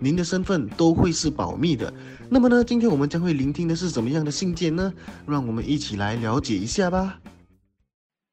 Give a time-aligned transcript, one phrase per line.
[0.00, 1.92] 您的身份都会是保密的。
[2.30, 4.92] 那么呢，今天我们将会聆听的是怎么样的信件呢？
[5.26, 7.20] 让我们一起来了解一下吧。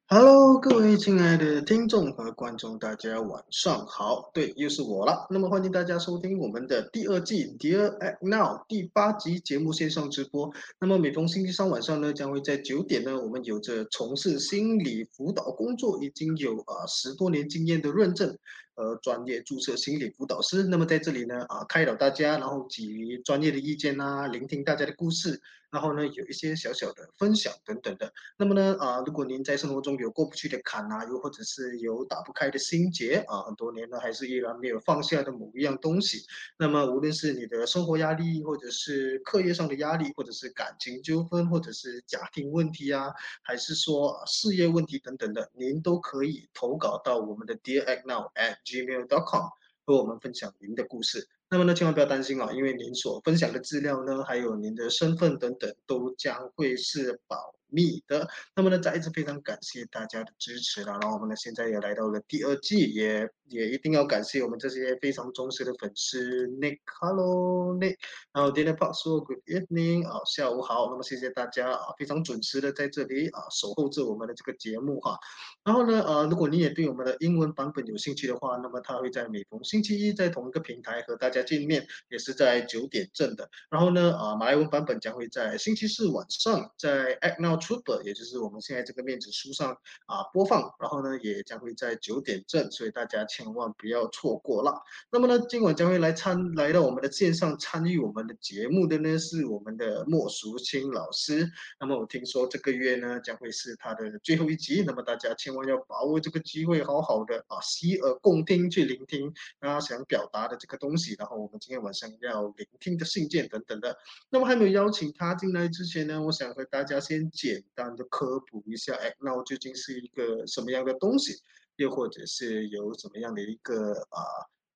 [0.07, 4.29] Hello，各位亲爱的听众和观众，大家晚上好。
[4.35, 5.25] 对，又是我了。
[5.31, 10.51] 那么欢迎大家收听我们的第二季《Dear Act Now》第八集节目线上直播。
[10.79, 18.37] 那么每逢星期三晚上呢，将会在九点呢，我们有着从事心理辅导工作已经有啊十多年经验的认证。
[18.75, 28.13] 呃，专业注册心理辅导师，那么在这里呢，啊，开导大家，然后给予专业的意见啊，聆听大家的故事，然后呢，有一些小小的分享等等的。
[28.37, 36.25] 那么呢，啊，如果您在生活中有过不去的坎啊，又或者是有打不开的心结啊，很多年了还是依然没有放下的某一样东西，
[36.57, 43.11] 那么无论是你的生活压力，或者是课业上的压力，或者是感情纠纷，或者是家庭问题啊，
[43.43, 49.49] 还是说事业问题等等的，您都可以投稿到我们的 Dear Act Now at gmail dot com
[49.85, 51.27] 和我们分享您的故事。
[51.49, 58.27] 那么呢，千万不要担心啊，因为您所分享的资料呢，还有您的身份等等，都将会是保密的。
[58.55, 60.93] 那么呢，再一次非常感谢大家的支持了。
[60.93, 67.95] 然后我们呢，现在也来到了第二季，也也一定要感谢我们这些非常忠实的粉丝，Nick，Hello Nick，
[68.33, 70.89] 然后 Dinner Park 说 Good evening，啊，下午好。
[70.89, 75.17] 那么谢谢大家啊，非常准时的在这里啊，守候着我们的这个节目哈。
[75.63, 83.49] 然后呢，呃，如果你也对我们的英文版本有兴趣的话，那么它会在每逢星期一在同一个平台和大家见面，也是在九点正的。
[83.69, 89.71] 然后呢，啊，马来文版本将会在星期四晚上在 Act Now Trooper，也就是我们现在这个面子书上
[90.05, 90.71] 啊播放。
[90.79, 94.79] 然后呢，也将会在九点正，所以大家千万不要错过了。
[95.11, 101.49] 那么呢，今晚将会来参来到我们的线上参与我们的节目的呢，是我们的莫淑清老师。
[101.79, 105.55] 那么我听说这个月呢将会是他的最后一集，那么大家千。
[105.55, 111.15] 万要把握这个机会，好好的啊，洗耳恭听，去聆听他想表达的这个东西。
[111.17, 113.97] 然后我们今天晚上要聆听的信件等等的。
[114.29, 121.33] 那么还没有邀请他进来之前呢，我想和大家先简单的科普一下，哎，那我究竟是一个什么样的东西，
[121.75, 124.19] 又或者是有什么样的一个啊？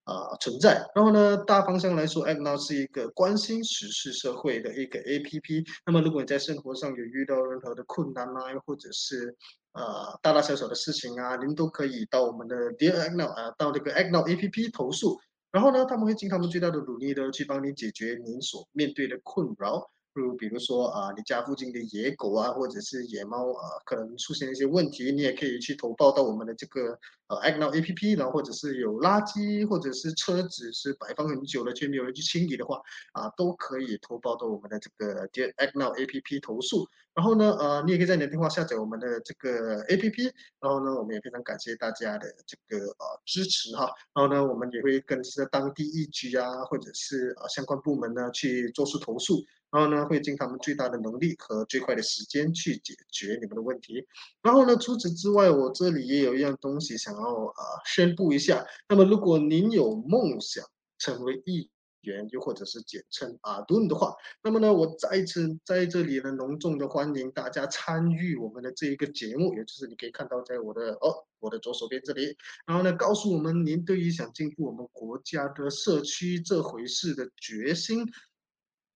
[0.04, 0.84] 啊，存在。
[0.94, 5.64] 然后呢，大方向来说，App Now 是一个关心时事社会的一个 APP。
[5.86, 9.36] 那么，如果你在生活上有遇到任何的困难啊，又或者是
[9.72, 15.20] 呃大大小小的事情啊，您都可以到我们的 Dear Now 啊，到这个 App Now APP 投诉。
[15.52, 19.90] 然后呢，他们会尽他们最大的努力的去帮你解决您所面对的困扰。
[20.14, 26.98] 如比如说啊，你家附近的野狗啊，或者是野猫啊，可能出现一些问题，你也可以去投报到我们的这个
[27.28, 32.80] 呃 Act Now A P P，然后或者是有垃圾或者是车子是摆放很久了却没有人去清理的话，
[33.12, 36.88] 啊，都可以投报到我们的这个 Act Now A P P 投诉。
[37.12, 40.24] 然后呢，呃，你也可以在你的电话下载我们的这个 A P P。
[40.60, 43.90] 然后呢，我们也非常感谢大家的这个呃支持哈。
[44.14, 49.44] 然后呢，我们也会跟这当地一局啊，或者是呃相关部门呢去做出投诉。
[49.70, 54.04] 然后呢，会尽他们最大的能力和最快的时间去解决你们的问题。
[54.42, 58.66] 然后呢，除此之外，我这里也有一样东西想要啊宣布一下。
[58.88, 60.64] 那么，如果您有梦想
[60.98, 61.70] 成为议
[62.02, 72.36] 员，又或者是简称阿顿的话，那么呢，我再一次在这里呢隆重的欢迎大家参与我们的这一个节目，也就是你可以看到在我的哦我的左手边这里。
[72.66, 78.06] 然后呢，告诉我们您对于想进步我们国家的社区这回事的决心。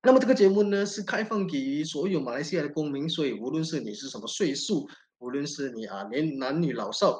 [0.05, 4.87] 那么这个节目呢是开放给所有马来西亚的公民，所以无论是你是什么岁数，
[5.19, 7.19] 无论是你啊年男女老少，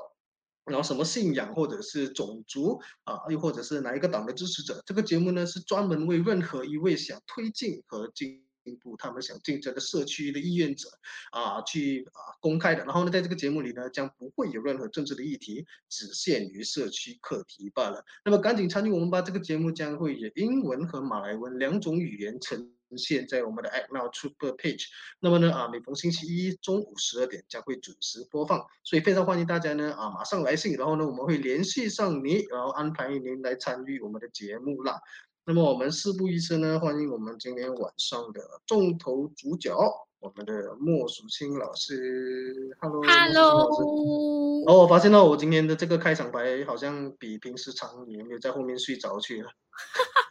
[0.67, 8.45] 然后什么信仰或者是种族啊，又或者是哪一个党的支持者，这个节目呢是专门为任何一位想推进和进。
[8.65, 10.89] 进步，他们想竞争的社区的意愿者
[11.33, 12.83] 啊，去啊公开的。
[12.87, 18.03] 然后呢，在这个节目里呢，将不会有任何政治的议题，只限于社区课题罢了。
[18.25, 19.21] 那么赶紧参与我们吧！
[19.21, 24.85] 这个节目将会以英文和马来文两种语言呈现在我们的 Act Now Super Page。
[25.21, 35.01] 那么呢啊，每逢星期一中午十二点将会准时播放，所以非常欢迎大家呢啊马上来信，然后呢我们会联系上你，然后安排您来参与我们的节目啦。
[35.47, 39.77] 那么我们事不宜迟呢，欢迎我们今天晚上的重头主角，
[40.21, 42.75] 我们的莫淑清老师。
[42.81, 44.65] Hello，Hello。
[44.67, 49.51] 哦，我发现到我今天的这个开场白好像比平时长，你有没有在后面睡着去了？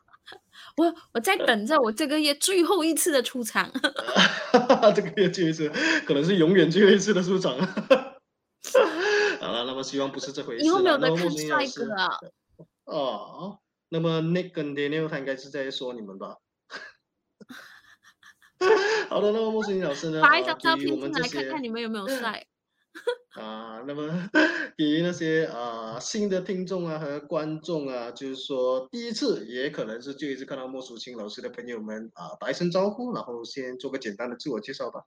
[0.77, 3.71] 我我在等着我这个月最后一次的出场。
[4.95, 5.69] 这个月最后一次，
[6.05, 7.55] 可能是永远最后一次的出场。
[9.39, 10.63] 好了，那么希望不是这回事。
[10.63, 12.07] 以后没有那得看帅哥师，啊！
[12.85, 13.59] 哦，
[13.89, 16.37] 那么 Nick 跟 Daniel 他应该是在说你们吧？
[19.09, 20.21] 好的，那么莫欣老师呢？
[20.21, 22.45] 发一张照片进来看看你们有没有帅。
[23.33, 24.29] 啊，那么
[24.77, 35.05] 给予那些啊新的听众啊和观众啊，就是说第一次也可能是就一次看到莫淑清老师的朋友们啊，打一声招呼，然后先做个简单的自我介绍吧。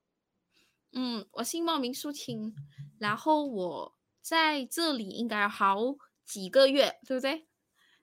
[0.93, 2.55] 嗯，我姓莫名淑清，
[2.99, 5.77] 然后我在这里应该有好
[6.25, 7.47] 几个月，对不对？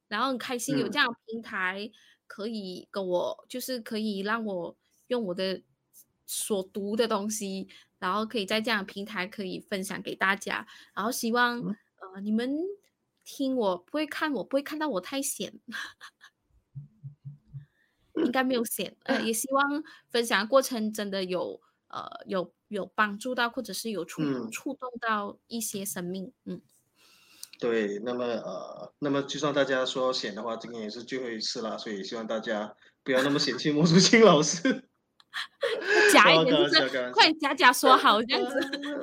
[0.07, 1.91] 然后很开心有嗯这样的平台，
[2.27, 4.77] 可以跟我，就是可以让我
[5.07, 5.61] 用我的
[6.25, 7.67] 所读的东西，
[8.03, 10.67] 然后可以在这样的平台可以分享给大家。
[10.93, 11.75] 然后希望嗯
[12.13, 12.59] 呃你们
[13.23, 15.57] 听我不会看我不会看到我太闲，
[18.15, 18.97] 应该没有闲。
[19.03, 26.33] 呃，也希望分享的过程真的有呃有有帮助到，或者是有触嗯触动到一些生命。
[26.43, 26.61] 嗯，
[27.59, 34.89] 对，那么呃，那么就算大家说显的话，今天也是最后一次了，所以希望大家不要那么嫌弃莫淑清老师。
[36.13, 38.59] 假一点就是快假假说好这样子，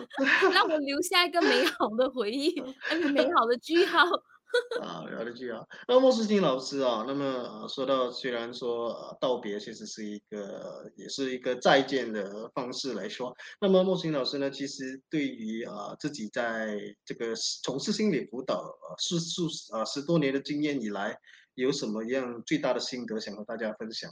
[0.52, 2.54] 让我留下一个美好的回忆，
[2.90, 4.04] 那个美好的句号。
[4.82, 5.64] 啊，聊得句啊。
[5.86, 17.32] 那莫世清老师啊，那么呃，说到虽然说呃道别其实是一个也是一个再见的方式来说，那么莫世清老师呢，其实对于啊、呃自己在这个
[17.62, 21.16] 从事心理辅导呃数数啊十多年的经验以来，
[21.54, 24.10] 有什么样最大的心得想和大家分享？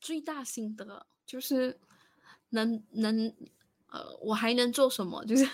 [0.00, 1.80] 最大心得就是
[2.50, 3.34] 能能
[3.88, 5.24] 呃，我还能做什么？
[5.26, 5.44] 就是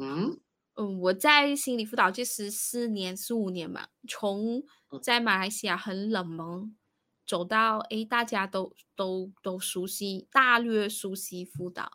[0.00, 0.40] 嗯。
[0.76, 5.00] 嗯，我在心理辅导这十四年、十五年吧，从嗯。
[5.02, 6.76] 在马来西亚很冷门，
[7.26, 11.92] 走到诶大家都都都熟悉，大略熟悉辅导，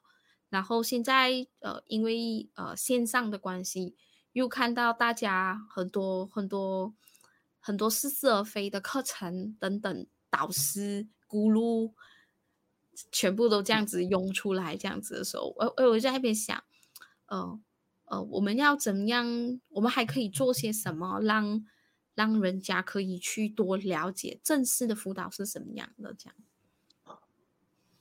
[0.49, 3.95] 然后现在呃，因为呃线上的关系，
[4.33, 6.93] 又看到大家很多很多
[7.59, 11.93] 很多似是而非的课程等等，导师、咕噜，
[13.11, 16.61] 全部都这样子涌出来，这样子的时候，我我我在那边想，
[17.27, 17.59] 呃
[18.05, 19.25] 呃，我们要怎么样？
[19.69, 21.65] 我们还可以做些什么，让
[22.13, 26.13] 让人家可以去多了解正式的辅导是什么样的？
[26.13, 26.35] 这样，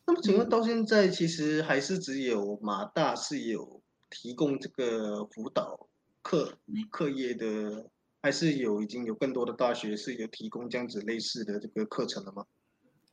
[0.06, 5.88] 那么请问嗯到现在，其实还是只有马大是有提供这个辅导
[6.22, 6.58] 课
[6.90, 7.90] 课业的，
[8.24, 12.46] 还是有已经有更多的大学是有提供这样子类似的这个课程了吗？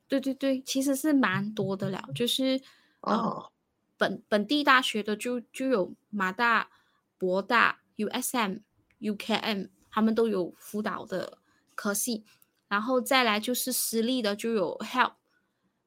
[0.08, 2.62] 对对对，其实是蛮多的了，就是
[3.02, 3.50] 呃，啊，
[3.98, 6.70] 本本地大学的就就有马大、
[7.18, 8.62] 博大、USM、
[9.02, 11.40] UKM，他们都有辅导的
[11.76, 12.24] 科系，
[12.70, 15.16] 然后再来就是私立的就有 Help，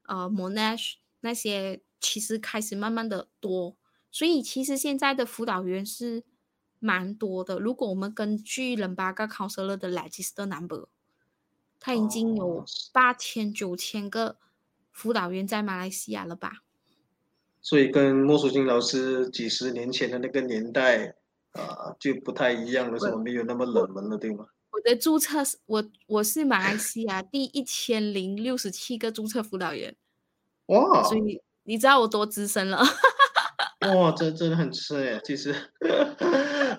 [0.03, 3.75] 呃，Monash 那些其实开始慢慢的多，
[4.11, 6.23] 所以其实现在的辅导员是
[6.85, 7.57] 蛮多的。
[7.57, 10.85] 如果我们根据人巴嘎 counselor 的 register number，
[11.79, 14.37] 他已经有哦八千九千个
[14.91, 16.61] 辅导员在马来西亚了吧？
[17.61, 21.15] 所以跟莫淑清老师几十年前的那个年代
[21.53, 23.17] 啊，就不太一样了，是吧？
[23.17, 24.45] 没有那么冷门了，对吗？
[24.71, 29.95] 我的注册是我我是马来西亚第一千零六十七个注册辅导员，
[30.67, 32.83] 哇所以你知道我多资深了。
[33.95, 35.55] 哇，这真的很吃哎，其实。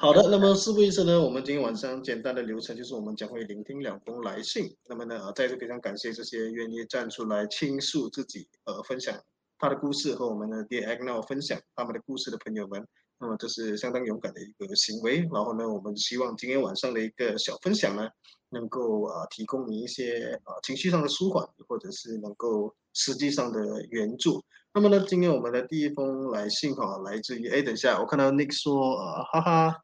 [0.00, 4.76] 好的，那么事不宜迟呢，我们今天晚上简单的流程就是我们将会聆听两封来信。
[4.88, 9.18] 那么呢，呃，再次非常感谢这些愿意站出来倾诉自己、呃，分享
[9.58, 12.86] 他的故事和我们的 Dear Agno 分享他们的故事的朋友们。
[13.18, 15.18] 那么这是相当勇敢的一个行为。
[15.32, 18.08] 然后呢，我们希望今天晚上的一个小分享呢，
[18.50, 23.60] 能够呃提供你一些呃情绪上的舒缓，或者是能够实际上的
[23.90, 24.42] 援助。
[24.74, 29.76] 那么呢，今天我们的第一封来信哈，来自于哎，等一下，我看到 Nick 说呃，哈哈，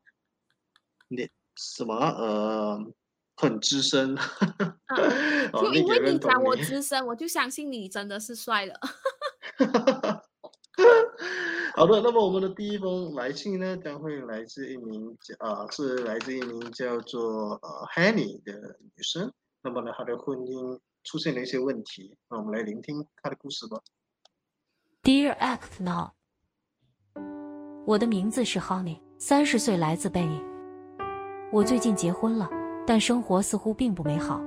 [1.56, 2.78] 什么呃，
[3.36, 4.16] 很资深，
[5.52, 6.56] 哦就因为你讲我。
[6.56, 8.78] 资深，我就相信你真的是帅的。
[11.74, 19.32] 好的，那么我们的第一封来信呢，将会来自一名叫啊、是来自一名叫做呃 Hanny 的女生。
[19.62, 23.80] 那么呢，她的婚姻出现了一些问题，那我们来聆听她的故事吧。
[25.02, 26.10] Dear Act Now，
[27.86, 30.51] 我的名字是 Honey，三十岁，来自贝尼。
[31.52, 32.48] 我最近结婚了，
[32.86, 34.40] 但生活似乎并不美好。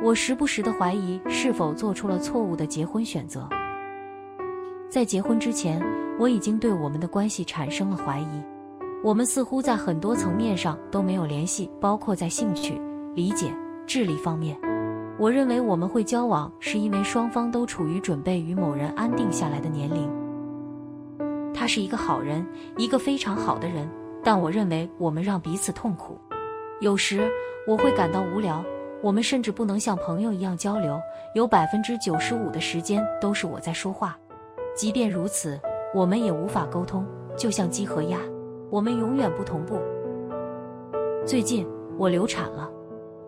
[0.00, 3.48] 我时不时的怀疑是否做出了错误的结婚选择。
[4.88, 5.82] 在结婚之前，
[6.20, 8.42] 我已经对我们的关系产生了怀疑。
[9.02, 12.80] 我们似乎在很多层面上都没有联系，包括在兴趣、
[13.12, 13.52] 理解、
[13.84, 14.56] 智力方面。
[15.18, 20.08] 我认为我们会交往，是因为双方都处于准备与某人安定下来的年龄。
[21.52, 23.90] 他是一个好人，一个非常好的人，
[24.22, 26.16] 但我认为我们让彼此痛苦。
[26.80, 27.26] 有时
[27.66, 28.62] 我会感到无聊，
[29.00, 31.00] 我们甚至不能像朋友一样交流，
[31.34, 34.18] 有百分之九十五的时间都是我在说话。
[34.74, 35.58] 即便如此，
[35.94, 38.18] 我们也无法沟通，就像鸡和鸭，
[38.68, 39.80] 我们永远不同步。
[41.24, 41.66] 最近
[41.96, 42.70] 我流产了。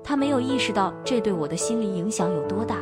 [0.05, 2.76] 他没有意识到这对我的心理影响有多大。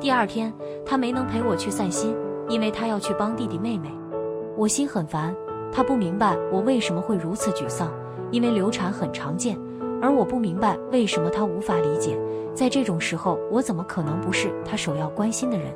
[0.00, 0.52] 第二天，
[0.84, 2.14] 他没能陪我去散心，
[2.48, 3.90] 因为他要去帮弟弟妹妹。
[4.56, 5.34] 我心很烦。
[5.72, 7.92] 他不明白我为什么会如此沮丧，
[8.30, 9.58] 因为流产很常见，
[10.04, 12.14] 而我不明白为什么他无法理解。
[12.52, 15.74] 在这种时候，我怎么可能不是他首要关心的人？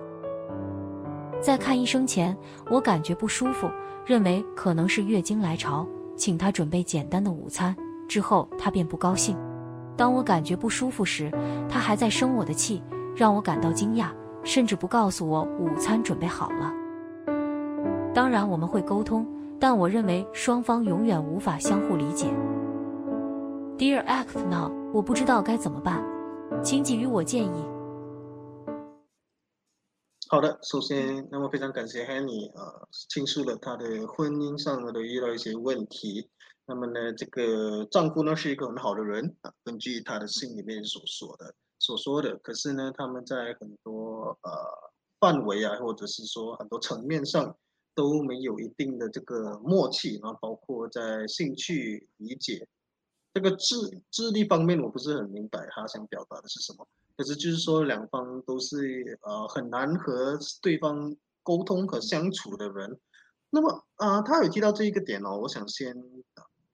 [1.41, 2.37] 在看医生前，
[2.71, 3.71] 我感觉不舒服，
[4.05, 7.75] 认为可能是月经来潮，请他准备简单的午餐。
[8.07, 9.35] 之后，他便不高兴。
[9.97, 11.33] 当我感觉不舒服时，
[11.67, 12.83] 他还在生我的气，
[13.17, 14.09] 让我感到惊讶，
[14.45, 16.71] 甚至不告诉我午餐准备好了。
[18.13, 19.27] 当然我们会沟通，
[19.59, 22.27] 但我认为双方永远无法相互理解。
[23.79, 26.03] Dear Act Now，我不知道该怎么办，
[26.65, 27.65] 请给予我建议。
[30.29, 36.29] 好的，首先，那么非常感谢 Henny 啊，倾诉了他的婚姻上的遇到一些问题。
[36.67, 42.37] 那么呢，这个丈夫呢是一个很好的人啊，根据他的信里面所说的所说的。
[42.39, 44.51] 可是呢，他们在很多呃
[45.21, 47.57] 范围啊，或者是说很多层面上
[47.95, 52.67] 都没有一定的这个默契，然后包括在兴趣理解
[53.35, 53.77] 这个智
[54.11, 56.87] 智力方面，我不是很明白他想表达的是什么。
[57.17, 62.99] 可是就是说，两方都是呃很难和对方沟通和相处的人。
[63.51, 65.95] 那么啊，他有提到这一个点哦，我想先。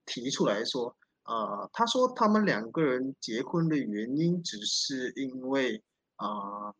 [0.06, 5.82] 提出来说，啊，他说他们两个人结婚的原因只是因为
[6.16, 6.74] 啊，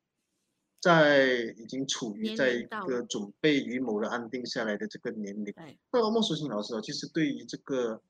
[0.79, 5.55] 在已经处于在一个准备与某人安定下来的这个年龄。
[5.91, 8.03] 那莫淑清老师啊，其实对于这个，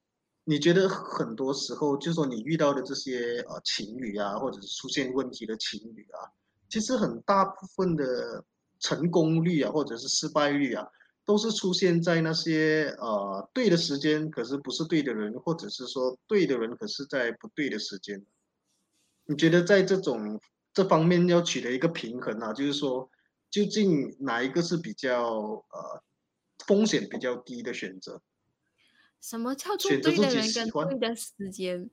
[0.44, 6.30] 你觉得很多时候，就说你遇到的这些呃情侣啊，或者是出现问题的情侣啊，
[6.68, 8.44] 其实很大部分的
[8.78, 10.86] 成功率啊，或者是失败率啊。
[11.26, 18.22] 都是出现在那些呃对的时间，可是不是对的人，或者是说对的人，可是在不对的时间。
[19.24, 20.38] 你觉得在这种
[20.74, 23.08] 这方面要取得一个平衡啊，就是说，
[23.50, 25.24] 究竟哪一个是比较
[25.70, 26.02] 呃
[26.66, 28.20] 风险比较低的选择？
[29.24, 31.88] 什么叫做对的人跟对的时间？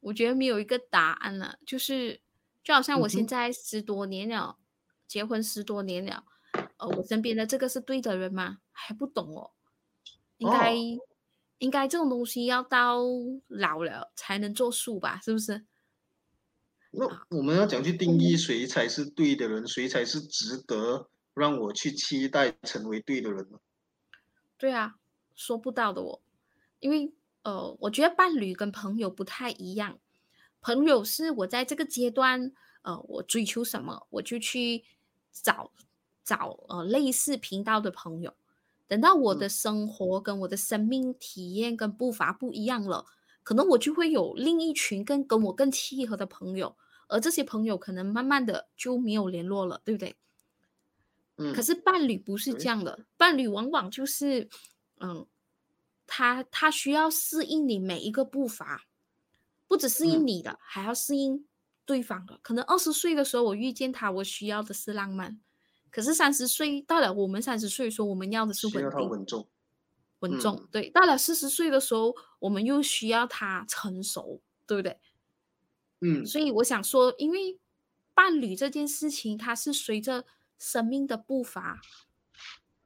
[0.00, 2.20] 我觉得没有一个答案了，就是
[2.64, 4.58] 就好像我现在十多年了，
[5.06, 6.24] 结婚十多年了。
[6.78, 8.58] 呃，我身边的这个是对的人吗？
[8.72, 9.52] 还不懂哦，
[10.38, 10.74] 应该
[11.58, 13.00] 应该这种东西要到
[13.46, 15.20] 老了才能作数吧？
[15.22, 15.64] 是不是？
[16.90, 23.60] 那我们要讲去定义谁才是对的人，谁才是值得让我去期待成为对的人呢？
[24.58, 24.96] 对啊，
[25.36, 26.20] 说不到的哦，
[26.86, 27.12] 因为
[27.42, 29.98] 呃，我觉得伴侣跟朋友不太一样，
[30.60, 32.52] 朋友是我在这个阶段，
[32.82, 34.84] 呃，我追求什么我就去
[35.32, 35.72] 找。
[36.26, 38.34] 找呃类似频道的朋友，
[38.88, 43.06] 等到我的生活跟我的生命体验跟步伐不一样了，
[43.44, 46.76] 可能我就会有另一群更跟我更契合的朋友，
[47.06, 50.16] 而这些朋友可能慢慢的就没有联络了，对不对？
[51.36, 51.54] 嗯。
[51.54, 54.48] 可是伴侣不是这样的，伴侣往往就是，
[54.98, 55.24] 嗯，
[56.06, 58.86] 他他需要适应你每一个步伐，
[59.66, 61.46] 不只适应你的，还要适应
[61.84, 62.38] 对方的。
[62.42, 65.40] 可能二十岁的时候我遇见他，我需要的是浪漫。
[65.90, 69.48] 可是三十岁到了，我们三十岁说我们要的是稳定、稳重、
[70.18, 70.68] 稳重。
[70.70, 75.00] 对，到了四十岁的时候，我们又需要他成熟，对不对？
[76.00, 76.26] 嗯。
[76.26, 77.58] 所以我想说，因为
[78.12, 80.26] 伴侣这件事情，它是随着
[80.58, 81.80] 生命的步伐，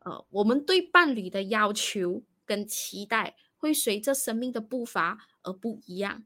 [0.00, 6.25] 呃，我们对伴侣的要求跟期待会随着生命的步伐而不一样。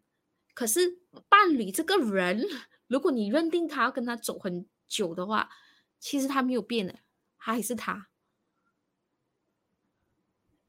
[0.55, 2.47] 可是伴侣这个人，
[2.87, 5.51] 如果你认定他要跟他走很久的话，
[5.99, 6.95] 其实他没有变的，
[7.37, 8.09] 他还是他。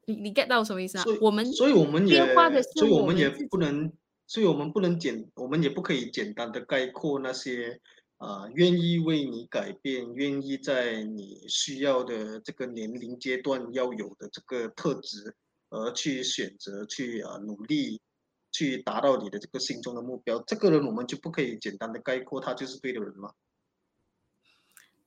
[0.05, 1.05] 你你 get 到什么意思啊？
[1.21, 2.17] 我们所以我们也，
[2.75, 3.93] 所以我们也不能，
[4.27, 7.79] 所以我们不能简，我们也不可以简单的概括那些
[8.17, 15.35] 啊，愿意为你改变，愿意在你需要的这个年龄阶段要有的这个特质，
[15.75, 18.01] 而去选择去啊努力
[18.51, 23.33] 去达到你的这个心中的目标，这个人我们就不可以简单的概括他就是对的人吗？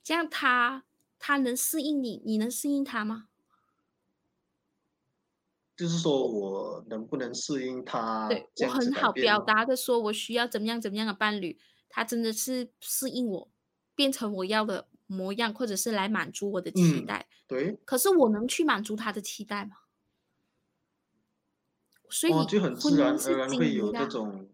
[0.05, 0.85] 这样他
[1.19, 3.29] 他能适应你，你能适应他吗？
[5.77, 8.29] 就是说我能不能适应他？
[8.29, 11.59] 对我很好表达的说，我需要怎么样怎么样的伴侣。
[11.89, 13.51] 他真的是适应我，
[13.95, 17.27] 变成我要的模样，或者是来满足我的期嗯待。
[17.47, 19.77] 对，可是我能去满足他的期待吗？
[22.11, 24.49] 所以哦，就很自然而然会有这种，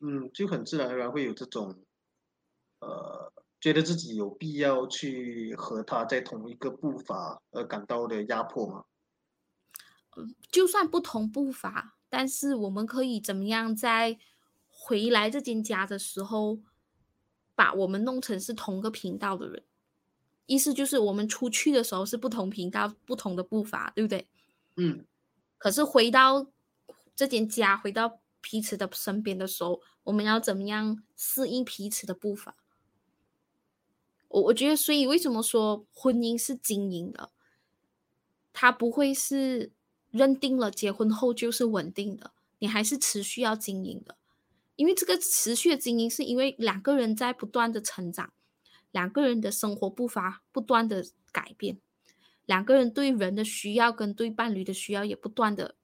[0.00, 1.74] 嗯，就很自然而然会有这种，
[2.80, 8.84] 呃，觉得自己有必要去和他在同一个步伐而感到的压迫嘛。
[10.50, 14.18] 就算不同步伐，但是我们可以怎么样在
[14.66, 16.58] 回来这间家的时候，
[17.54, 19.62] 把我们弄成是同个频道的人。
[20.46, 24.26] 意思就是我们出去的时候是不同频道、不同的步伐，对不对？
[24.76, 25.06] 嗯，
[25.58, 26.44] 可是回到
[27.20, 32.56] 这间家，回到彼此的身边的时候，我们要怎么样适应彼此的步伐？
[34.28, 37.30] 我我觉得，所以为什么说婚姻是经营的？
[38.54, 39.70] 它不会是
[40.10, 44.16] 认定了结婚后就是稳定的，你还是持续要经营的。
[44.76, 48.32] 因为这个持续的经营，是因为两个人在不断的成长，
[48.92, 51.78] 两个人的生活步伐不断的改变，
[52.46, 55.74] 两个人对人的需要跟对伴侣的需要也不断的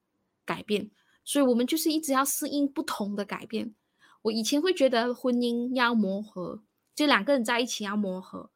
[0.47, 0.91] 改变，
[1.27, 3.75] 所以我们就是一直要适应不同的改变。
[4.23, 6.63] 我以前会觉得婚姻要磨合，
[6.95, 8.49] 就两个人在一起要磨合，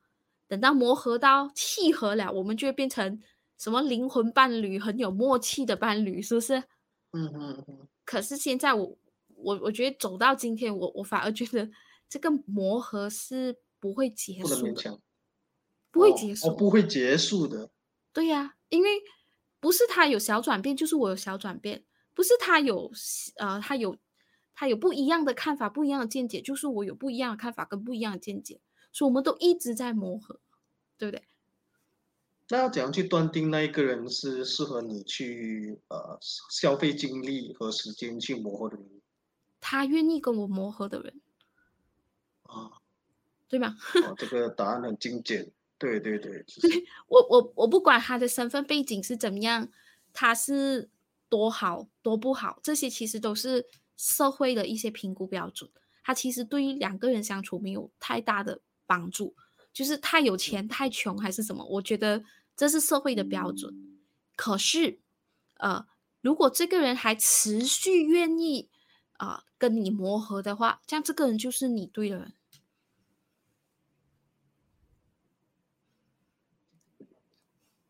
[0.49, 3.21] 等到磨合到契合了，我们就会变成
[3.59, 6.59] 什么灵魂伴侣，很有默契的伴侣，是不是？
[7.13, 8.97] 嗯嗯嗯，可是现在我
[9.35, 11.69] 我我觉得走到今天，我我反而觉得
[12.09, 15.01] 这个磨合是不会结束的，
[15.91, 16.49] 不会哦结束。
[16.49, 17.71] 哦，不会结束的。
[18.13, 18.89] 对呀、因为
[19.61, 21.81] 不是他有小转变，就是我有小转变；
[22.15, 22.91] 不是他有
[23.37, 23.97] 呃，他有
[24.55, 28.61] 他有不一样的看法、不一样的见解，就是我有不一样的看法跟不一样的见解，
[28.93, 30.41] 所以我们都一直在磨合，
[30.99, 31.25] 对不对？
[32.49, 36.19] 那要怎样去断定那一个人是适合你去呃
[36.51, 38.87] 消费精力和时间去磨合的人
[39.61, 41.21] 他愿意跟我磨合的人，
[42.43, 42.73] 啊？
[43.49, 43.77] 对吗？
[44.05, 45.51] 哦，这个答案很精简。
[45.79, 49.69] 对对对，就是 我我我不管他的身份背景是怎么样，
[50.13, 50.91] 他是
[51.31, 53.65] 多好多不好，这些其实都是
[53.97, 55.71] 社会的一些评估标准。
[56.03, 59.35] 他其实对于两个人相处没有太大的帮助，
[59.73, 62.25] 就是太有钱、太穷还是什么，我觉得
[62.57, 63.73] 这是社会的标准。
[64.35, 64.99] 可是，
[65.59, 65.87] 呃，
[66.21, 68.69] 如果这个人还持续愿意
[69.13, 72.33] 啊、呃跟你磨合的话，这样这个人就是你对的人。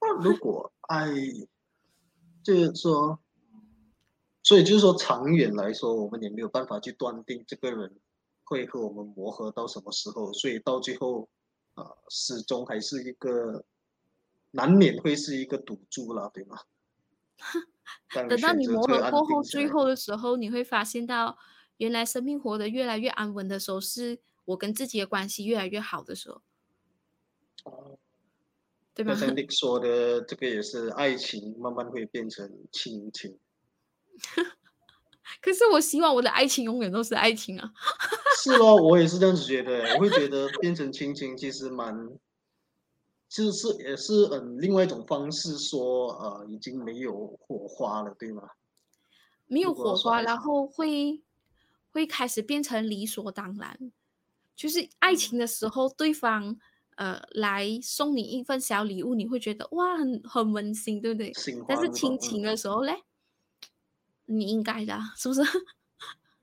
[0.01, 1.07] 那如果爱，
[2.43, 3.21] 就是说，
[4.51, 7.95] 所以就是说，长远来说，我们也没有办法去断定这个人
[8.43, 11.29] 会和我们磨合到什么时候，所以到最后，
[11.75, 13.65] 啊、始终还是一个
[14.51, 16.59] 难免会是一个赌注啦，对吗？
[18.13, 21.39] 等到你磨合过后，最后的时候，你会发现到，
[21.77, 26.43] 原来生命活得越来越安稳的时候，是我跟自己的关系越来越好的时候，
[27.71, 27.97] 哦
[28.95, 29.29] 对吗刚？
[29.29, 33.39] 才 Nick 说的这个也是，爱情慢慢会变成亲情。
[35.41, 37.73] 可是我希望我的爱情永远都是爱情啊！
[38.43, 42.09] 是哦，我也是这样子觉得，我会觉得变成亲情其实蛮，
[43.29, 48.43] 其实是也是嗯另外一种方式说，呃，已经没有火花了，对吗？
[49.47, 51.23] 没有火花，然后会
[51.93, 53.93] 会开始变成理所当然。
[54.55, 56.57] 就是爱情的时候，对方
[56.97, 61.33] 呃来送你一份小礼物，你会觉得哇很很温馨，对不对？
[61.67, 63.03] 但是亲情的时候嘞，
[64.31, 65.43] 你应该的啊，是不是？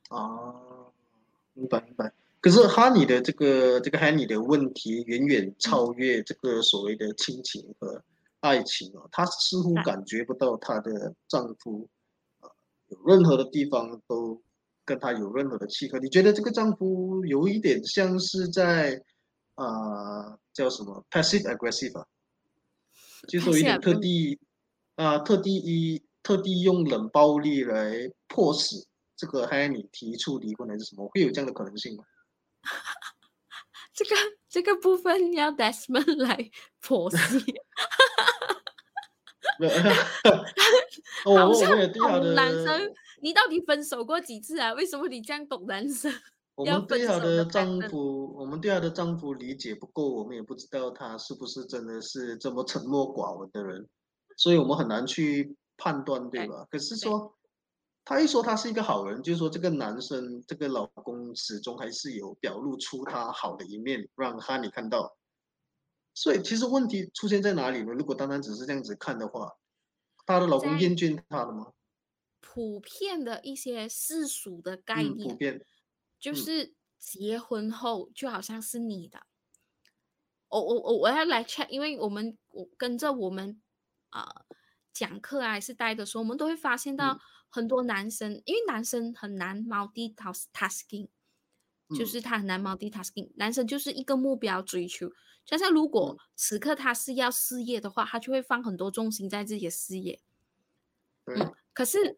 [0.09, 0.53] 啊，
[1.53, 2.11] 明白明白。
[2.39, 8.01] 可是哈尼的这个这个哈尼的问题远远超越这个所谓的亲情和
[8.41, 11.89] 爱情哦，她似乎啊感觉不到她的丈夫
[12.41, 12.49] 呃
[12.89, 14.39] 有任何的地方都
[14.85, 15.97] 跟她有任何的契合。
[15.99, 19.03] 你觉得这个丈夫有一点像是在
[19.55, 22.05] 啊、呃叫什么 passive aggressive 啊，
[23.27, 24.39] 就是说有 Passive 点特地
[24.95, 28.75] 啊、特地一特地用冷暴力来迫使
[29.15, 31.07] 这个哈尼提出离婚还是什么？
[31.13, 32.03] 会有这样的可能性吗？
[33.93, 34.15] 这个
[34.49, 36.51] 这个部分要 Desmond 来
[36.83, 37.45] 剖析。
[39.57, 40.43] 没有哦
[41.23, 44.73] 我我好像也对他懂男的生，你到底分手过几次啊？
[44.73, 46.11] 为什么你这样懂男生？
[46.55, 53.87] 我要们对她分手的的丈夫，我们对她的丈夫理解不够，我们也不知道他是不是真的是这么沉默寡闻的人，
[54.35, 56.67] 所以我们很难去判断，对对吧？
[56.69, 57.37] 可是对说，
[58.03, 65.17] 他一说他是一个好人，就是说这个男生，这个老公始终还是有表露出他好的一面，让哈尼看到。
[66.13, 67.93] 所以其实问题出现在哪里呢？
[67.93, 69.57] 如果单单只是这样子看的话，
[70.25, 71.73] 她的老公在厌倦她了吗？
[72.39, 75.65] 普遍的一些世俗的概嗯，普念，遍，
[76.19, 79.27] 就嗯是结婚后就好像是你的。
[80.49, 83.61] 我我我我要来 check，因为我们我跟着我们
[84.09, 84.45] 啊、
[84.97, 91.09] 讲课啊还是待的时候，我们都会发现到嗯很多男生，因为男生很难 multitasking，
[91.95, 95.11] 就嗯是他很难 multitasking，男生就是一个目标追求。
[95.45, 100.19] 就像如果此刻他是要事业的话，他就会放很多重心在自己的事业。
[101.25, 102.17] 嗯，可是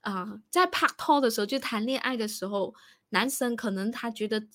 [0.00, 2.74] 啊、在拍拖的时候，就谈恋爱的时候，
[3.10, 4.46] 男生可能他觉得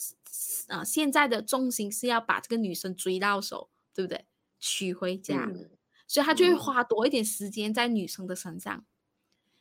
[0.67, 4.25] 啊、现在的重心是要把这个女生追到手，对不对？
[4.59, 5.71] 娶回家，嗯
[6.11, 8.85] 所以他就会嗯花多一点时间在女生的身上。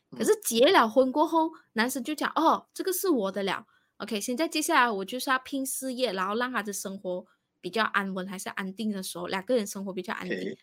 [0.09, 3.65] 可嗯是结了婚过后，男生就讲哦，这个是我的了。
[3.95, 7.25] OK，现在接下来我就是要拼事业，然后让他的生活
[7.61, 10.57] 比较安稳还是安定的时候，两个人生活比较安定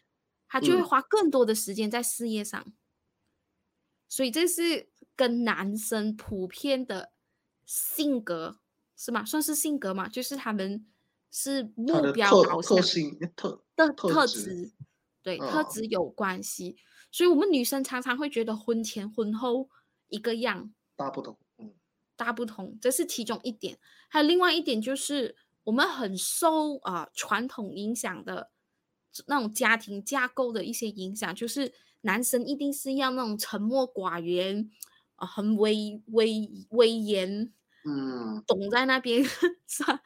[0.47, 2.71] 他就会嗯花更多的时间在事业上。
[4.11, 7.13] 所以这是跟男生普遍的
[7.65, 8.61] 性格
[8.95, 9.25] 是吗？
[9.25, 10.87] 算是性格嘛，就是他们
[11.31, 14.71] 是目的标导向特特性特的特质，
[15.23, 16.77] 对特哦质有关系。
[17.11, 19.69] 所以我们女生常常会觉得婚前婚后
[20.09, 21.75] 一个样，大不同，嗯
[22.17, 23.79] 大不同，这是其中一点。
[24.09, 28.51] 还有另外一点就是，我们很受啊、呃传统影响的
[29.27, 34.71] 那种家庭架构的一些影响，就是男生一定是要那种沉默寡言，
[35.17, 37.53] 啊、很威威威严，
[37.85, 39.25] 嗯懂在那边，
[39.67, 40.01] 是吧？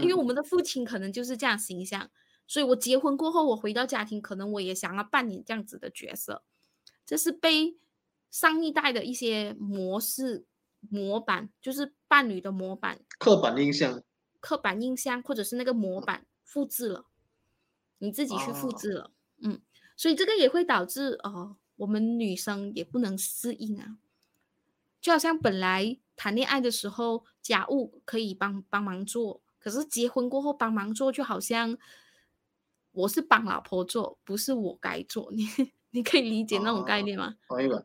[0.00, 2.10] 因为嗯我们的父亲可能就是这样形象，
[2.46, 6.42] 所以我结婚过后，我回到家庭，可能我也想要扮演这样子的角色，
[7.04, 7.76] 这是被
[8.30, 10.44] 上一代的一些模式
[10.80, 14.02] 模板，就是伴侣的模板、刻板印象，
[14.40, 17.06] 刻板印象，或者是那个模板复制了，
[17.98, 18.74] 你自己去复哦。
[18.78, 19.60] 制了，嗯，
[19.96, 23.98] 所以这个也会导致呃，我们女生也不能适应啊。
[25.00, 31.76] 就好像本来谈恋爱的时候，家务可以帮帮忙做，可是结婚过后帮忙做，就好像
[32.96, 35.30] 我是帮老婆做，不是我该做。
[35.36, 35.46] 你
[35.90, 37.36] 你可以理解那种概哦念吗？
[37.48, 37.84] 我明白，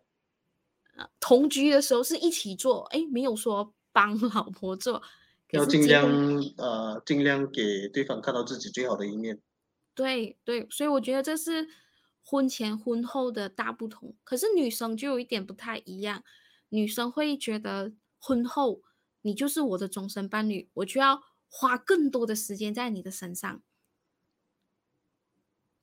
[1.19, 5.01] 同居的时候是一起做，哎，没有说帮老婆做，
[5.51, 6.05] 要尽量
[6.57, 9.39] 呃尽量给对方看到自己最好的一面，
[9.93, 11.67] 对对，所以我觉得这是
[12.23, 14.15] 婚前婚后的大不同。
[14.23, 16.23] 可是女生就有一点不太一样，
[16.69, 18.81] 女生会觉得婚后
[19.23, 23.61] 你就是我的终身伴侣，我就要花更多的时间在你的身上，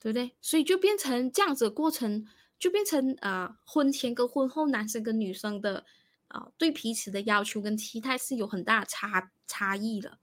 [0.01, 0.35] 对不对？
[0.41, 2.27] 所以就变成这样子的过程，
[2.59, 5.85] 就变成呃婚前跟婚后男生跟女生的
[6.29, 10.19] 啊、呃对彼此的要求跟期待是有很大的差差异的。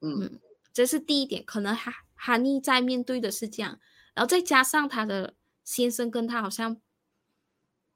[0.00, 0.40] 嗯
[0.72, 3.78] 这是第一点，可能哈哈尼在面对的是这样，
[4.14, 6.80] 然后再加上他的先生跟他好像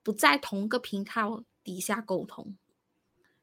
[0.02, 2.56] 不在同个频道底下沟通，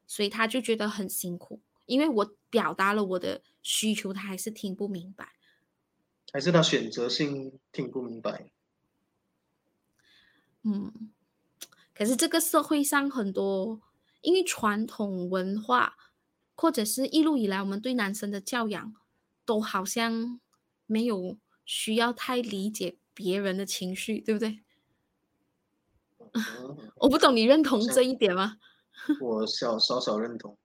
[0.05, 5.33] 所以他就觉得很辛苦，因为我表达了我的需求，他还是听不明白。
[6.33, 8.51] 还是他选择性听不明白，
[10.63, 11.11] 嗯，
[11.93, 13.79] 可是这个社会上很多，
[14.21, 15.95] 因为传统文化，
[16.55, 18.95] 或者是一路以来我们对男生的教养，
[19.45, 20.39] 都好像
[20.87, 24.63] 没有需要太理解别人的情绪，对不对？
[26.33, 28.57] 嗯 我不懂你认同像这一点吗？
[29.21, 30.57] 我小少少认同，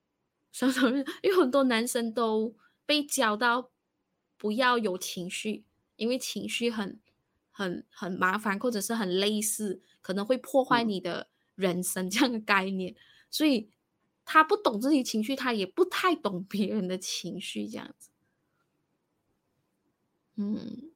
[0.50, 2.54] 少少认，因为很多男生都
[2.86, 3.70] 被教到
[4.38, 5.64] 不要有情绪，
[5.96, 6.98] 因为情绪很
[7.50, 12.94] 很很麻烦，或者是很类似，可能会破坏嗯你的人生 这样的概念，
[13.30, 13.68] 所以
[14.24, 18.10] 他不懂自己情绪，他也不太懂别人的情绪，这样子。
[20.36, 20.92] 嗯，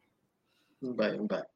[0.78, 1.48] 明白明白。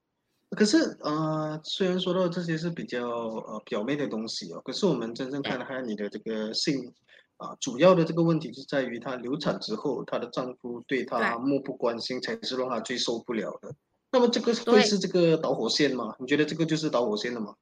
[0.51, 6.93] 可是呃，虽然说到这些是比较呃表面的东西哦，可是我们真正看看你的这个性
[7.37, 13.75] 啊、主要的这个问题是在于她流产之后，她的丈夫对她漠不关心，才是让她最受不了的。
[14.11, 16.17] 那么这个会是这个导火线吗？
[16.19, 17.55] 你觉得这个就是导火线了吗？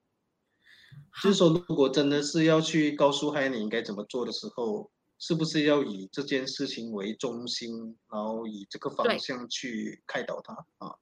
[1.22, 10.94] 就是说，如果真的是要去告诉他你应该怎么做的时候，是不是要以这件事情为中心，然后以这个方向去开导他啊？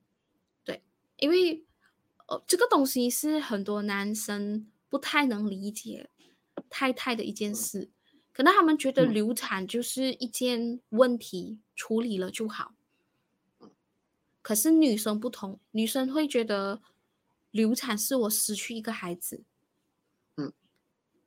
[0.65, 0.83] 对
[1.19, 1.65] 因为
[2.29, 6.09] 呃，这个东西是很多男生不太能理解
[6.71, 7.91] 太太的一件事，
[8.33, 12.75] 可能他们觉得嗯流产就是一件问题，处理了就好。
[14.41, 16.83] 可是女生不同，女生会觉得
[17.51, 19.45] 流产是我失去一个孩子。
[20.37, 20.53] 嗯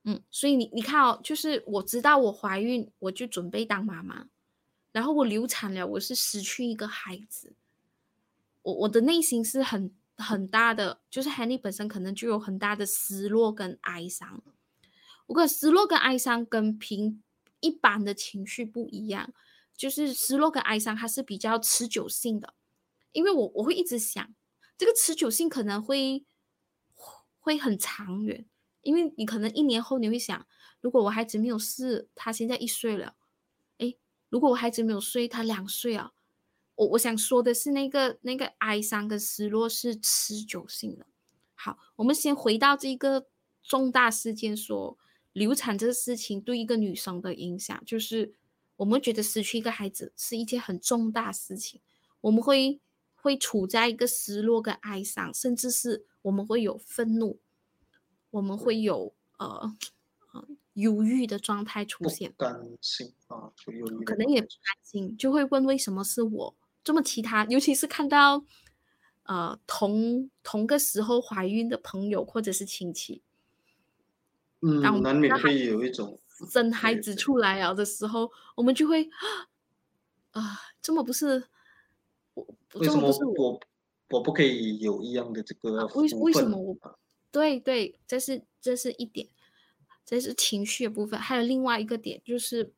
[0.03, 4.27] 嗯，所以你你看哦，就是我知道我怀孕，我就准备当妈妈，
[4.91, 7.53] 然后我流产了，我是失去一个孩子。
[8.63, 14.43] 我我的内心是很很大的，就是 Henny 本身可能就有很大的失落跟哀伤。
[15.27, 17.23] 我感觉失落跟哀伤跟平
[17.59, 19.33] 一般的情绪不一样，
[19.75, 22.53] 就是失落跟哀伤，它是比较持久性的。
[23.11, 24.35] 因为我我会一直想，
[24.77, 26.25] 这个持久性可能会
[27.39, 28.45] 会很长远，
[28.81, 30.45] 因为你可能一年后你会想，
[30.81, 33.15] 如果我孩子没有事，他现在一岁了，
[33.77, 33.97] 诶，
[34.29, 36.11] 如果我孩子没有睡，他两岁啊，
[36.75, 41.07] 我我想说的是，那个那个哀伤跟失落是持久性的。
[41.53, 43.27] 好，我们先回到这个
[43.63, 44.97] 重大事件，说
[45.35, 48.33] 流产这个事情对一个女生的影响，就是
[48.77, 51.79] 我们觉得失去一个孩子是一件很重大事情，
[52.21, 52.81] 我们会。
[53.25, 57.39] 会处在一个失落跟哀伤，甚至是我们会有愤怒，
[58.29, 59.75] 我们会有呃
[60.31, 62.31] 呃忧郁的状态出现。
[62.37, 64.03] 担心啊，就忧郁。
[64.05, 66.55] 可能也不担心，就会问为什么是我？
[66.83, 68.45] 这么其他，尤其是看到
[69.23, 73.23] 呃同同个时候怀孕的朋友或者是亲戚，
[74.65, 79.09] 嗯，难免会有一种生孩子出来了的时候，我们就会
[80.31, 81.43] 啊，这么不是。
[82.73, 83.59] 为什么我
[84.09, 85.85] 我不可以有一样的这个？
[85.95, 86.75] 为为什么我？
[87.31, 89.29] 对对，这是这是一点，
[90.05, 91.19] 这是情绪的部分。
[91.19, 92.73] 还有另外一个点，就是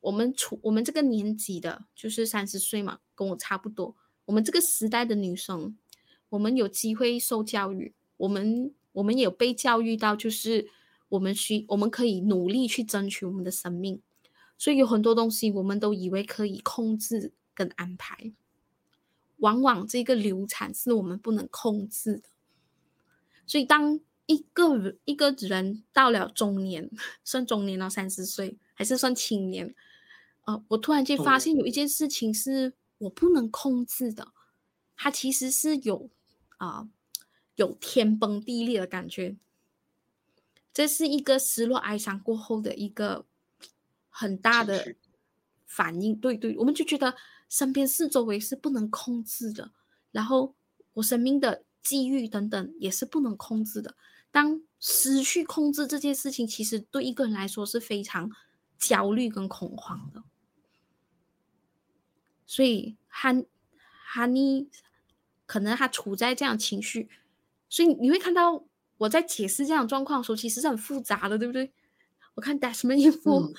[0.00, 3.94] 我们处我们这个年纪的，就是三十岁嘛，跟我差不多。
[4.24, 5.76] 我们这个时代的女生，
[6.30, 10.68] 我们有机会受教育，我们我们也有被教育到，就是
[11.10, 14.00] 我们需我们可以努力去争取我们的生命。
[14.56, 18.32] 所以有很多东西，我们都以为可以控制跟安排。
[19.38, 22.24] 往往这个流产是我们不能控制的，
[23.46, 26.90] 所以当一个一个人到了中年，
[27.24, 29.74] 算中年了三十岁，还是算青年，
[30.44, 34.28] 呃，我突然间发现有一件事情是我不能控制的，
[34.94, 36.10] 它其实是有
[36.58, 36.86] 啊
[37.56, 39.36] 有天崩地裂的感觉，
[40.72, 43.26] 这是一个失落哀伤过后的一个
[44.08, 44.94] 很大的
[45.66, 47.16] 反应，对对，我们就觉得。
[47.50, 49.72] 身边四周围是不能控制的，
[50.12, 50.54] 然后
[50.92, 53.96] 我生命的机遇等等也是不能控制的。
[54.30, 58.30] 当失去控制这件事情，其实对一个人来说是非常
[58.78, 60.22] 焦虑跟恐慌的。
[62.46, 63.34] 所以，哈
[64.04, 64.68] 哈尼
[65.44, 67.10] 可能他处在这样情绪，
[67.68, 68.64] 所以你会看到
[69.00, 71.72] 我在解释这样状况的时候，其实是很复杂的，对不对？
[72.34, 73.52] 我看 Desmond 一副。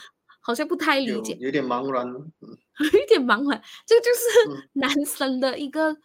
[0.43, 3.61] 好像不太理解，有点茫然， 有点茫然。
[3.85, 5.95] 这个就是男生的一个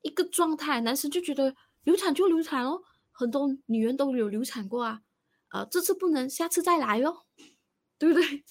[0.00, 5.02] 一个状态，男生就觉得流产就流产哦，很多女人都有流产过啊，
[5.50, 7.24] 呃，这次不能，下次再来哦，
[7.98, 8.42] 对不对？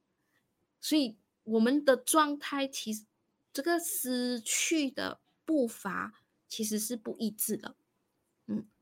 [0.78, 3.06] 所以我们的状态其实
[3.54, 6.12] 这个失去的步伐
[6.46, 7.79] 其实是不一致的，嗯，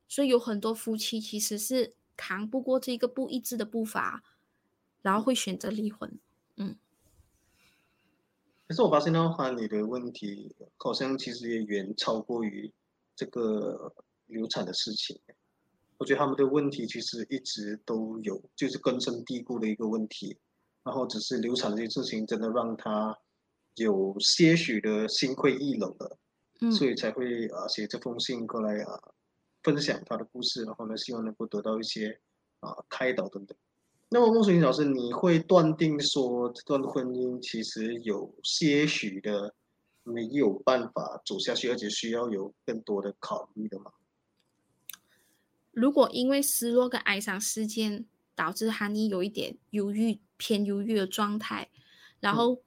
[0.09, 4.25] 所以有很多夫妻其实是扛不过这个不一致的步伐。
[5.01, 6.19] 然后会选择离婚，
[6.57, 6.77] 嗯。
[8.67, 12.71] 可是我发现的话，你的问题好像其实也远超过于
[13.15, 13.95] 这个
[14.27, 15.19] 流产的事情。
[15.99, 20.37] 我觉得他们的问题其实一直都有，就是根深蒂固的一个问题。
[20.83, 23.17] 然后只是流产这件事情，真的让他
[23.77, 26.19] 有些许的心灰意冷了，
[26.61, 29.01] 嗯，所以才会啊写这封信过来啊，
[29.63, 32.21] 分享他的故事，然后呢，希望能够得到一些
[32.61, 33.57] 啊开导等等。
[34.11, 39.55] 那么孟淑云老师，你会断定说这段婚姻其实有些许的
[40.03, 43.93] 没有办法走下去，而且需要有更多的考虑的吗？
[45.73, 51.69] 如果因为失落跟哀伤事件导致哈尼有一点忧郁、偏忧郁的状态，
[52.19, 52.63] 然后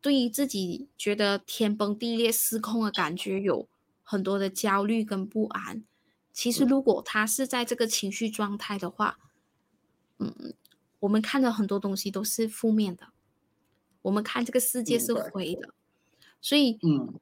[0.00, 3.66] 对于自己觉得天崩地裂、失控的感觉有
[4.02, 5.82] 很多的焦虑跟不安，
[6.32, 9.18] 其实如果他是在这个情绪状态的话，
[10.18, 10.54] 嗯。
[11.02, 13.08] 我们看到很多东西都是负面的，
[14.02, 15.74] 我们看这个世界是灰的，
[16.40, 17.18] 所以，嗯，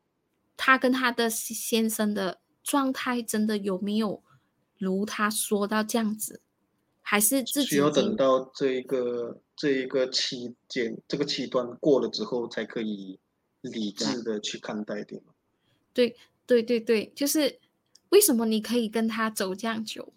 [0.55, 4.23] 他跟他的先生的状态真的有没有
[4.77, 6.43] 如他说到这样子，
[7.01, 13.19] 还是自己需要等到这一个这一个期间这个期段过了之后，才可以
[13.63, 15.33] 理智的去看待，对吗？
[15.95, 17.59] 对对对对，就是
[18.11, 20.13] 为什么你可以跟他走这样久？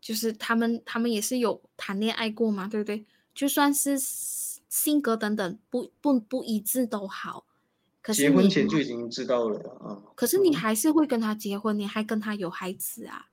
[0.00, 3.04] 就是他们，他们也是有谈恋爱过嘛，对不对？
[3.34, 3.98] 就算是
[4.68, 7.44] 性格等等不不不一致都好，
[8.00, 10.02] 可是结婚前就已经知道了啊。
[10.14, 13.26] 可是你还是会跟他结婚，你还跟他有孩子啊，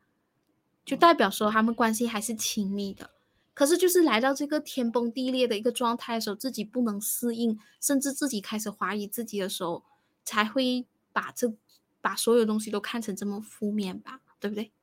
[0.83, 3.11] 就代表说他们关系还是亲密的。
[3.53, 9.83] 可是就是来到这个天崩地裂的一个状态的时候，自己不能适应，甚至自己开始怀疑自己的时候，
[10.25, 11.53] 才会把这
[12.03, 14.73] 把所有东西都看成这么负面吧，对不对？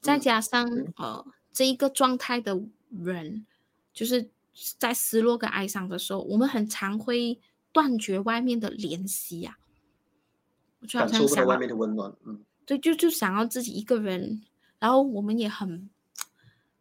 [0.00, 2.60] 再加上呃，这一个状态的
[2.90, 3.46] 人，
[3.92, 4.28] 就是
[4.76, 7.38] 在失落跟哀伤的时候，我们很常会
[7.70, 9.56] 断绝外面的联系呀、
[10.80, 14.42] 我就像想外面的温暖，嗯，对，就就想要自己一个人，
[14.80, 15.88] 然后我们也很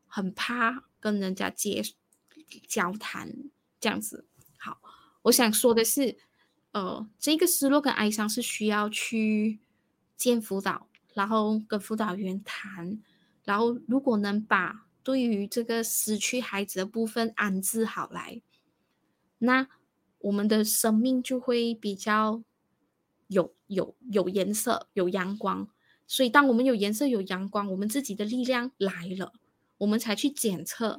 [0.07, 1.83] 很怕跟人家接
[2.67, 3.31] 交谈
[3.79, 4.25] 这样子。
[4.57, 4.79] 好，
[5.23, 6.17] 我想说的是，
[6.75, 9.59] 呃，这个失落跟哀伤是需要去
[10.17, 13.01] 见辅导，然后跟辅导员谈，
[13.45, 18.41] 然后如果能把对于这个失去孩子的部分安置好来，
[19.37, 19.69] 那
[20.19, 22.43] 我们的生命就会比较
[23.27, 25.69] 有有有颜色、有阳光。
[26.05, 29.31] 所以，当我们有颜色、有阳光，我们自己的力量来了，
[29.77, 30.97] 我们才去检测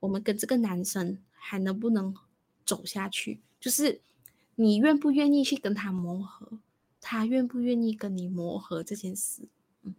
[0.00, 2.14] 我们跟这个男生还能不能
[2.66, 3.40] 走下去。
[3.58, 4.02] 就是
[4.56, 6.58] 你愿不愿意去跟他磨合，
[7.00, 9.42] 他愿不愿意跟你磨合这件事。
[9.82, 9.94] 嗯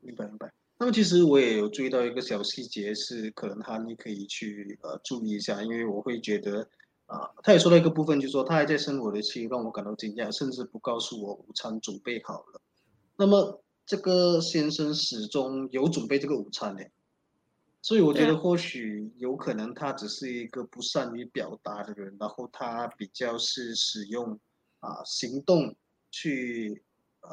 [0.00, 0.52] 明白明白。
[0.78, 6.68] 那么其实我也有注意到一个小细节，是可能哈尼可以去呃注意一下，因为我会觉得
[7.06, 12.60] 啊、他也说到一个部分，就是说他还在生我的气，让我感到惊讶，甚至不告诉我午餐准备好了。
[13.16, 16.82] 那么这个先生始终有准备这个午餐呢，
[17.82, 24.38] 所以我觉得或许有可能他只是一个不善于表达的人，然后他比较是使用
[24.78, 25.74] 啊、行动
[26.10, 26.82] 去
[27.22, 27.28] 呃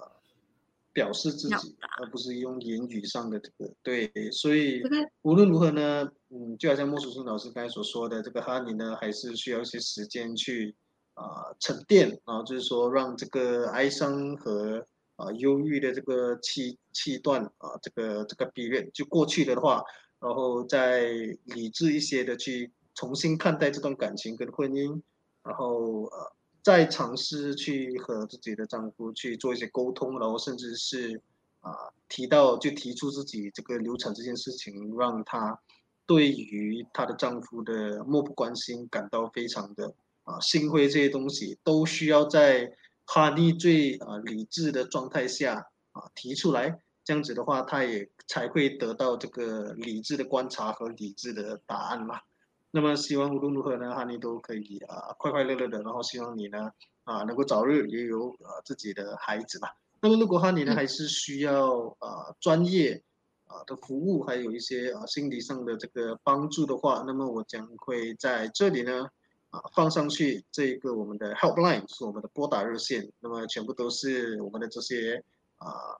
[0.91, 4.81] 表示自己，而不是用言语上的这个对，所以
[5.21, 10.75] 无论如何呢，嗯，就好像莫淑清老师刚才所说的，这个哈尼呢，还是需要一些时间去
[11.13, 14.83] 啊、沉淀，然后就是说让这个哀伤和
[15.15, 19.83] 啊、忧郁的这个期期段啊、这个这个 period 就过去的话，
[20.19, 21.03] 然后再
[21.45, 25.01] 理智一些的去重新看待这段感情跟婚姻，
[25.43, 31.21] 然后呃再尝试去和自己的丈夫去做一些沟通，然后甚至是
[31.61, 31.71] 啊、
[32.07, 35.59] 提到就提出自己这个流产这件事情，让她
[36.05, 42.73] 对于她的丈夫的漠不关心感到非常的啊心灰，这些东西都需要在
[43.05, 52.21] 哈尼最啊理智的状态下啊提出来，这样子的话，他也才会得到这个理智的观察和理智的答案嘛。
[52.69, 56.71] 那么希望无论如何呢，哈尼都可以啊快快乐乐的，然后希望你呢
[57.05, 59.75] 啊能够早日也有啊自己的孩子吧。
[60.01, 63.01] 那么如果哈尼呢嗯还是需要啊专业
[63.47, 69.07] 啊的服务，还有一些啊心理上的这个帮助的话，那么我将会在这里呢
[69.49, 75.23] 啊放上去这一个我们的 helpline 是我们的拨打热线，那么全部都是我们的这些
[75.57, 75.97] 啊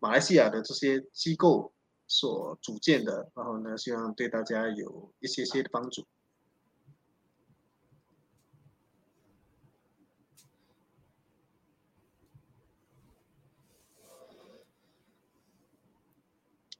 [0.00, 1.72] 马来西亚的这些机构
[2.06, 6.06] 所组建的，然后呢，希望对大家有一些些的帮助。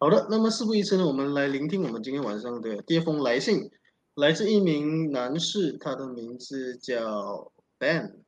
[0.00, 3.68] 好的，那么事不宜迟呢，我们来聆听我们今天晚上的第一封来信，
[4.14, 7.50] 来自一名男士，他的名字叫
[7.81, 8.27] Ben。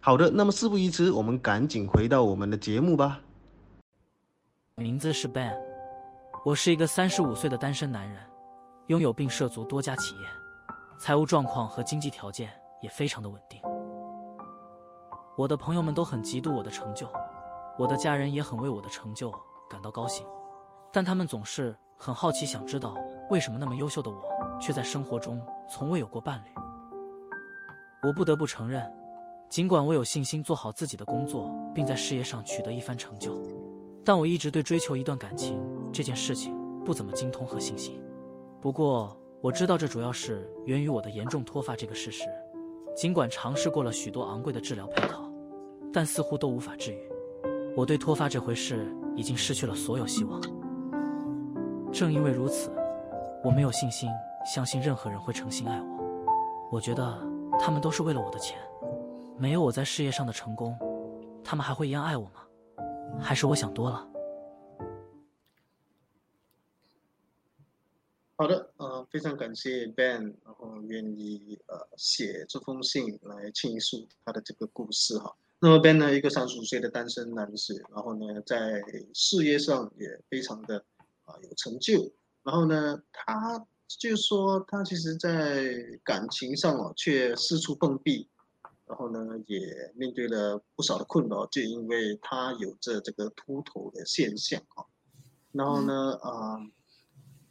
[0.00, 3.20] 好的，那么事不宜迟，我们赶紧回到我们的节目吧。
[4.76, 5.52] 名字是 Ben，
[6.44, 8.22] 我是一个三十五岁的单身男人，
[8.86, 10.22] 拥有并涉足多家企业，
[10.98, 12.48] 财务状况和经济条件
[12.80, 13.60] 也非常的稳定。
[15.36, 17.10] 我的朋友们都很嫉妒我的成就，
[17.76, 19.32] 我的家人也很为我的成就
[19.68, 20.24] 感到高兴，
[20.92, 22.94] 但他们总是很好奇，想知道
[23.30, 24.22] 为什么那么优秀的我，
[24.60, 26.50] 却在生活中从未有过伴侣。
[28.04, 28.88] 我不得不承认，
[29.48, 33.40] 尽管我有信心做好自己的工作，并在事业上取得一番成就。
[34.04, 35.60] 但我一直对追求一段感情
[35.92, 38.00] 这件事情不怎么精通和信心。
[38.60, 42.24] 不过我知道这主要是源于我的严重脱发这个事实。
[42.94, 45.30] 尽管尝试过了许多昂贵的治疗配套，
[45.92, 46.98] 但似乎都无法治愈。
[47.76, 50.40] 我对脱发这回事已经失去了所有希望。
[51.92, 52.70] 正因为如此，
[53.44, 54.10] 我没有信心
[54.44, 55.86] 相信任何人会诚心爱我。
[56.72, 57.18] 我觉得
[57.58, 58.58] 他们都是为了我的钱，
[59.40, 60.76] 没有我在事业上的成功，
[61.44, 62.44] 他们还会一样爱我吗？
[63.20, 64.04] 还是我想多了？
[68.34, 75.32] 好的，呃，非常感谢 Ben，然后愿意呃写这封信来倾诉他的这个故事哈。
[75.60, 78.82] 那么 Ben 呢，一个三十五岁的单身男士，然后呢，在
[79.14, 80.84] 事业上也非常的
[81.24, 82.10] 啊、有成就，
[82.42, 88.28] 然后呢，他就说他其实，在感情上哦，却四处碰壁，
[88.88, 94.84] 然后呢，也面对了不少的困扰，就因为他有着这个秃头的现象啊。
[95.52, 96.58] 然后呢，啊。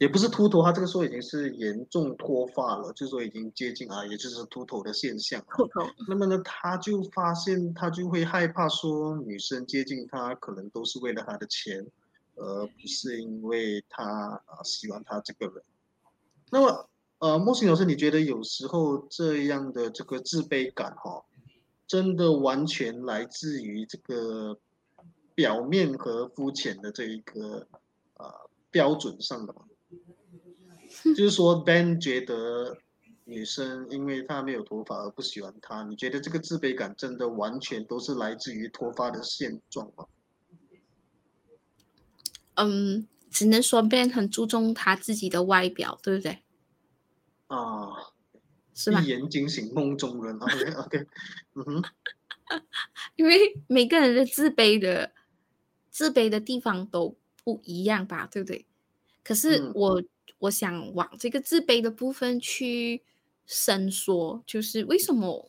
[0.00, 5.44] 也不是秃头，他这个时候已经是严重脱发了，就是说已经接近啊，也就是秃头的现象。
[5.50, 5.90] 秃头。
[6.06, 11.84] 那么呢，他就发现他就会害怕说，女生接近他可能都是为了他的钱，
[12.36, 15.64] 而不是因为他啊喜欢他这个人。
[16.52, 21.24] 那么，呃，莫欣老师，你觉得有时候这样的这个自卑感哈，
[21.88, 24.60] 真的完全来自于这个
[25.34, 27.66] 表面和肤浅的这一个
[28.18, 28.32] 呃
[28.70, 29.62] 标准上的吗？
[31.16, 32.78] 就是说，Ben 觉得
[33.24, 40.06] 女生因为她没有头发而不喜欢他，你觉得这个自卑感真的完全都是来自于脱发的现状吗？
[42.56, 46.42] 嗯，只能说 Ben 很注重他自己的外表，对不对？
[47.46, 48.12] 啊，
[48.78, 49.00] 是吗？
[49.02, 50.38] 一言惊醒梦中人。
[50.38, 51.06] OK，OK，
[51.54, 51.84] 嗯哼。
[53.16, 55.12] 因为每个人的自卑的
[55.90, 58.64] 自卑的地方都不一样吧，对不对？
[59.24, 60.02] 可是我。
[60.40, 63.02] 我想往这个自卑的部分去
[63.44, 65.48] 伸缩，就是为什么？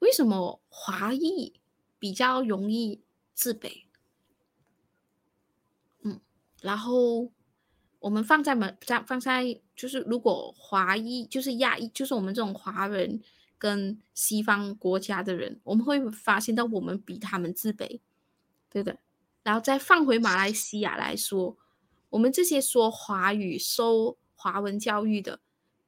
[0.00, 1.60] 为什么华裔
[2.00, 3.00] 比较容易
[3.32, 3.84] 自卑？
[6.02, 6.20] 嗯，
[6.60, 7.30] 然后
[8.00, 13.22] 我们放在门在放在，就是如果华裔就是亚裔，就是我们这种华人
[13.56, 18.00] 跟西方国家的人，我们会发现到我们比他们自卑，
[18.68, 18.98] 对的。
[19.42, 21.56] 然后再放回马来西亚来说。
[22.10, 25.38] 我们这些说华语、受华文教育的，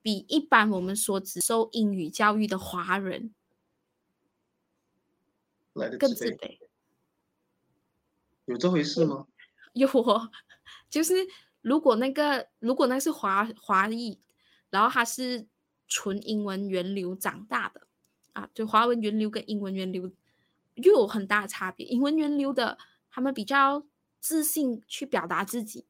[0.01, 3.35] 比一般我们说只受英语教育的华人
[5.99, 6.59] 更自卑。
[8.45, 9.27] 有这回事吗？
[9.75, 9.89] 有，
[10.89, 11.15] 就是
[11.63, 14.21] 如果那个如果那是华华裔，
[14.69, 15.47] 然后他是
[15.89, 17.87] 纯英文源流长大的
[18.35, 20.13] 啊，就华文源流跟英文源流
[20.75, 21.87] 又有很大的差别。
[21.87, 22.77] 英文源流的
[23.11, 23.87] 他们比较
[24.21, 25.87] 自信去表达自己。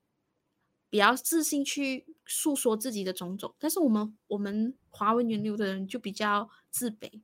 [0.91, 7.23] 比较自信去诉说自己的种种，但是我们我们华文源流的人就比较自卑。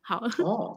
[0.00, 0.76] 好 哦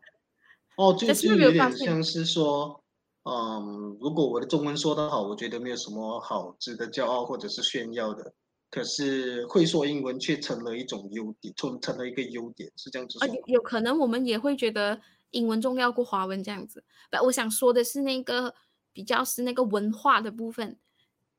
[0.76, 2.81] 哦，就是有点像是说，
[3.24, 8.34] 嗯，如果我的中文说得好，我觉得没有什么好值得骄傲或者是炫耀的。
[8.70, 13.28] 可是会说英文却成了一种优点，成成了一个优点，是这样子说。
[13.28, 15.00] 有有可能我们也会觉得
[15.32, 16.84] 英文重要过华文这样子。
[17.12, 18.56] 不，我想说的是那个
[18.94, 20.80] 比较是那个文化的部分。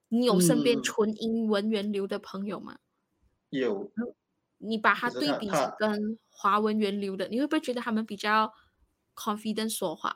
[0.09, 2.77] 你有身边纯英文源流的朋友吗？
[3.49, 3.91] 有。
[4.59, 8.53] 你把它对比跟华文源流的，你会不会觉得他们比较
[9.17, 10.15] confident 说话？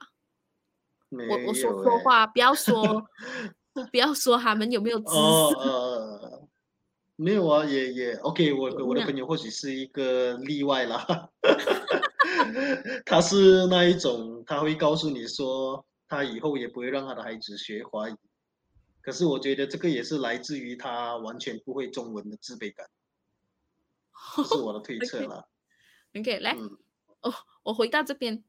[1.11, 3.07] 我我说错话，不要说
[3.93, 5.17] 不要说他们有没有知识。
[5.17, 6.49] 呃，
[7.17, 8.53] 没有啊，也也 OK。
[8.53, 11.31] 我我的朋友或许是一个例外啦。
[13.07, 18.17] 他是那一种，他会告诉你说，他以后也不会让他的孩子学华语。
[19.01, 22.89] 可是我觉得这个也是来自于他完全不会中文的自卑感，
[24.37, 25.45] 这是我的 推测啦。
[26.19, 26.57] OK，来，
[27.21, 27.33] 哦，
[27.63, 28.43] 我回到这边。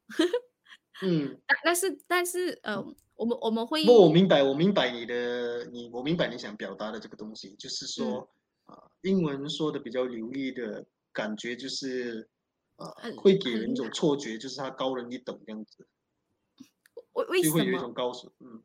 [1.02, 2.84] 嗯，但但是但是呃，
[3.16, 8.28] 我们我们会不，我明白，我明白你的你，我明白你想表达的这个东西，就是说
[8.66, 12.28] 啊，英文说的比较流利的感觉，就是
[12.78, 15.88] 啊，会给人一种错觉，就是他高人一等这样子。
[17.14, 17.64] 为为什么？
[17.64, 18.64] 有一种高手，嗯。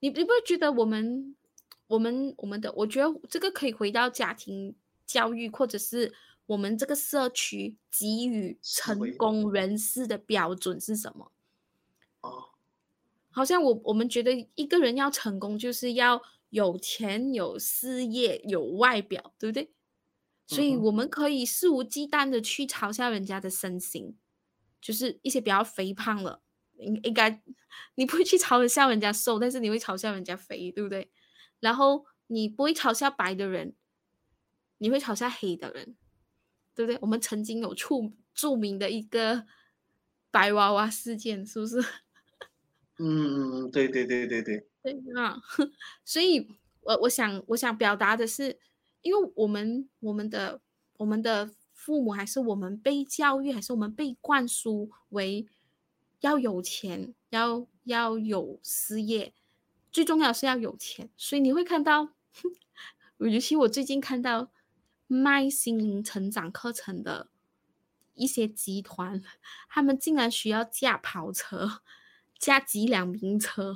[0.00, 1.34] 你你不会觉得我们
[1.86, 2.70] 我们我们的？
[2.74, 4.76] 我觉得这个可以回到家庭
[5.06, 6.12] 教育，或者是
[6.44, 11.32] 我们这个社区给予成功人士的标准是什么？
[13.36, 16.20] 哦，好像我我们觉得一个人要成功，就是要
[16.50, 19.70] 有钱、有事业、有外表，对不对？
[20.46, 24.16] 所以我们可以肆无忌惮的去嘲笑人家的身形，
[24.80, 26.40] 就是一些比较肥胖了。
[26.78, 27.42] 应应该，
[27.94, 31.10] 你不会去嘲笑人家瘦，但是你会嘲笑人家肥，对不对？
[31.58, 33.74] 然后你不会嘲笑白的人，
[34.78, 35.96] 你会嘲笑黑的人，
[36.74, 36.98] 对不对？
[37.00, 39.46] 我们曾经有出著名的一个
[40.30, 41.82] 白娃娃事件，是不是？
[42.98, 44.66] 嗯嗯，对对对对对。
[44.82, 45.40] 对啊，
[46.04, 46.48] 所以
[46.82, 48.58] 我我想我想表达的是，
[49.02, 50.60] 因为我们我们的
[50.98, 55.46] 我们的父母还是我们被教育，还是我们被灌输为。
[56.20, 59.34] 要有钱，要要有事业，
[59.92, 61.10] 最重要是要有钱。
[61.14, 62.14] 所以你会看到，
[63.18, 64.50] 尤其我最近看到
[65.06, 67.28] 卖心灵成长课程的
[68.14, 69.22] 一些集团，
[69.68, 71.82] 他们竟然需要驾跑车、
[72.38, 73.74] 驾几辆名车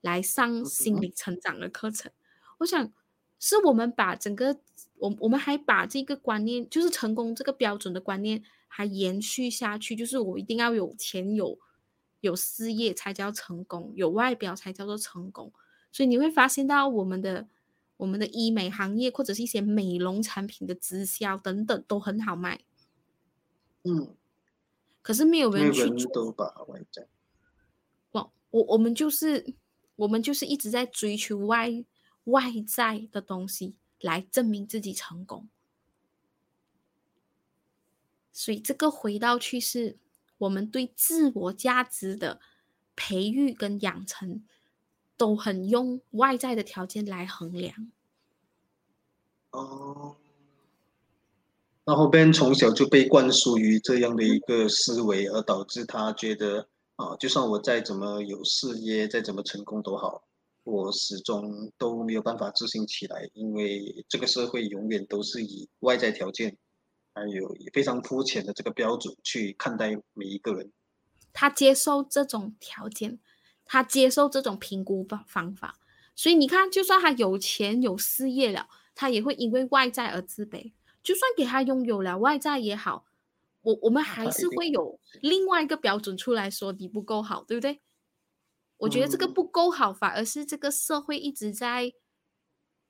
[0.00, 2.10] 来上心理成长的课程。
[2.58, 2.92] 我想，
[3.38, 4.58] 是我们把整个
[4.98, 11.58] 我我们还把这个观念，就是成功这个标准的观念还延续下去，就是我一定要有钱有
[12.20, 15.52] 有事业才叫成功，有外表才叫做成功。
[15.92, 17.48] 所以你会发现到我们的
[17.98, 22.60] 我们的医美行业或者是一些美容产品的直销等等都很好卖，
[23.84, 24.14] 嗯，
[25.02, 26.12] 可是没有人人去做。
[26.12, 27.06] 都把外在，
[28.50, 29.54] 我我们就是
[29.96, 31.84] 我们就是一直在追求外
[32.24, 35.48] 外在的东西来证明自己成功，
[38.32, 39.98] 所以这个回到去是
[40.38, 42.40] 我们对自我价值的
[42.94, 44.44] 培育跟养成，
[45.16, 47.90] 都很用外在的条件来衡量。
[49.50, 50.16] 哦，
[51.84, 60.22] 然后 Ben 从小就被灌输于这样的一个思维，而导致他觉得啊，就算我再怎么有事业，再怎么成功都好，
[60.64, 66.56] 我始终都没有办法自信起来，因为这个社会永远都是以外在条件，
[67.12, 70.72] 还有非常肤浅的这个标准去看待每一个人。
[71.34, 73.18] 他接受这种条件，
[73.66, 75.78] 他接受这种评估方方法，
[76.14, 80.72] 所以你看，就算他有钱有事业了，他也会因为外在而自卑。
[81.02, 83.04] 就算给他拥有了外在也好，
[83.66, 87.80] 我我们还是会有另外一个标准出来说你不够好，对不对？
[88.76, 91.92] 我觉得这个嗯不够好，反而是这个社会一直在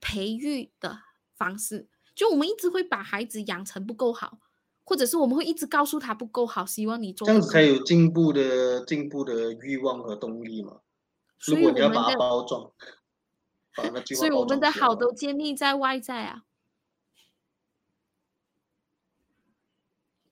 [0.01, 0.99] 培育的
[1.35, 1.89] 方式。
[2.15, 4.39] 就我们一直会把孩子养成不够好，
[4.85, 10.81] 或者是我们会一直告诉他不够好，希望你做这样子才有进步的进步的欲望和动力嘛。
[11.39, 12.71] 所以如果你要把它包装，
[13.75, 16.43] 把那所以我们的好都建立在外在啊。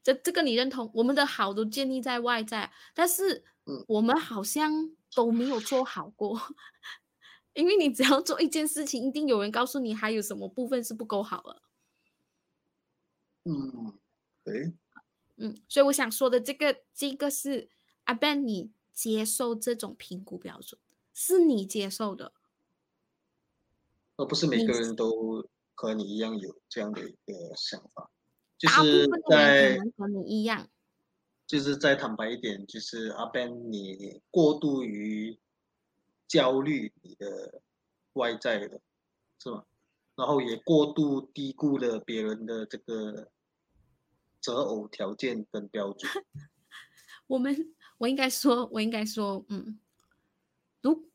[0.04, 0.88] 这这个你认同？
[0.94, 6.40] 我们的好都建立在外在，但是嗯我们好像都没有做好过。
[7.54, 11.62] 因为你只要做一件事情，一定有人告诉你还有什么部分是不够好了。
[13.44, 13.98] 嗯，
[14.42, 14.72] 对，
[15.36, 17.70] 嗯，所以我想说的这个，这个是
[18.04, 20.80] 阿 Ben，你接受这种评估标准，
[21.12, 22.32] 是你接受的。
[24.16, 28.10] 而不是每个人都和你一样有这样的一个想法，
[28.66, 30.68] 就是在和你一样，
[31.46, 35.38] 就是再坦白一点，就是阿 Ben 你过度于
[36.26, 37.60] 焦虑你的
[38.14, 38.80] 外在的，
[39.38, 39.64] 是吗？
[40.16, 43.30] 然后也过度低估了别人的这个
[44.40, 46.10] 择偶条件跟标准。
[47.26, 49.78] 我们我应该说，我应该说，嗯，
[50.80, 51.10] 如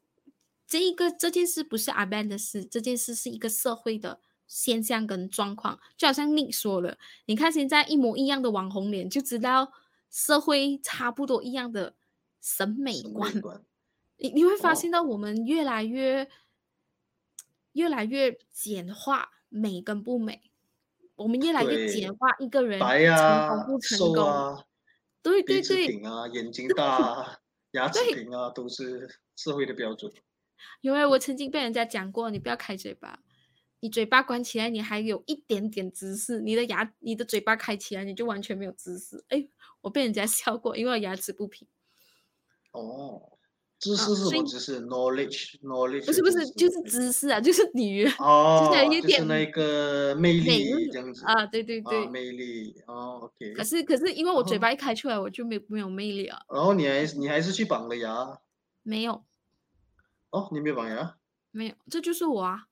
[0.68, 9.72] 这一个这件事不是阿 Ben 的事，这件事是一个社会的现象跟状况，就好像 Nick 说了，你看现在一模一样的网红脸，就知道
[10.10, 11.94] 社会差不多一样的
[12.42, 13.32] 审美观。
[14.18, 16.28] 你你会发哦现到我们越来越
[17.74, 20.52] 越来越简化美跟不美，
[21.16, 24.24] 我们越来越简化一个人白成啊功不、成功。
[24.26, 24.66] 啊、
[25.22, 27.40] 对对对，挺啊、眼 睛大啊、
[27.72, 30.12] 牙齿对平啊，都是社会的标准。
[30.82, 33.20] 因为我曾经被人家讲过，你不要开嘴巴，
[33.82, 39.24] 你嘴巴关起来，你还有一点点姿势；你的牙、你的嘴巴开起来，你就完全没有姿势。
[39.30, 39.48] 哎，
[39.82, 41.68] 我被人家 笑过，因为我牙齿不平。
[42.72, 43.38] 哦，
[43.80, 52.06] 知啊识是什么知识？knowledge，knowledge 不是不是，就是知识啊，就是你哦，有一点就是那个魅力这样子啊，对对啊，对。
[52.08, 53.54] 魅力哦，OK。
[53.54, 58.40] 可是可是，因为我嘴哦巴一开出来，我就没没有魅力了，然后你还你还是去绑了牙
[58.84, 59.24] 没有
[60.32, 60.50] 哦？
[60.52, 61.16] 你没有绑牙？
[61.52, 62.66] 没有，这就是我啊。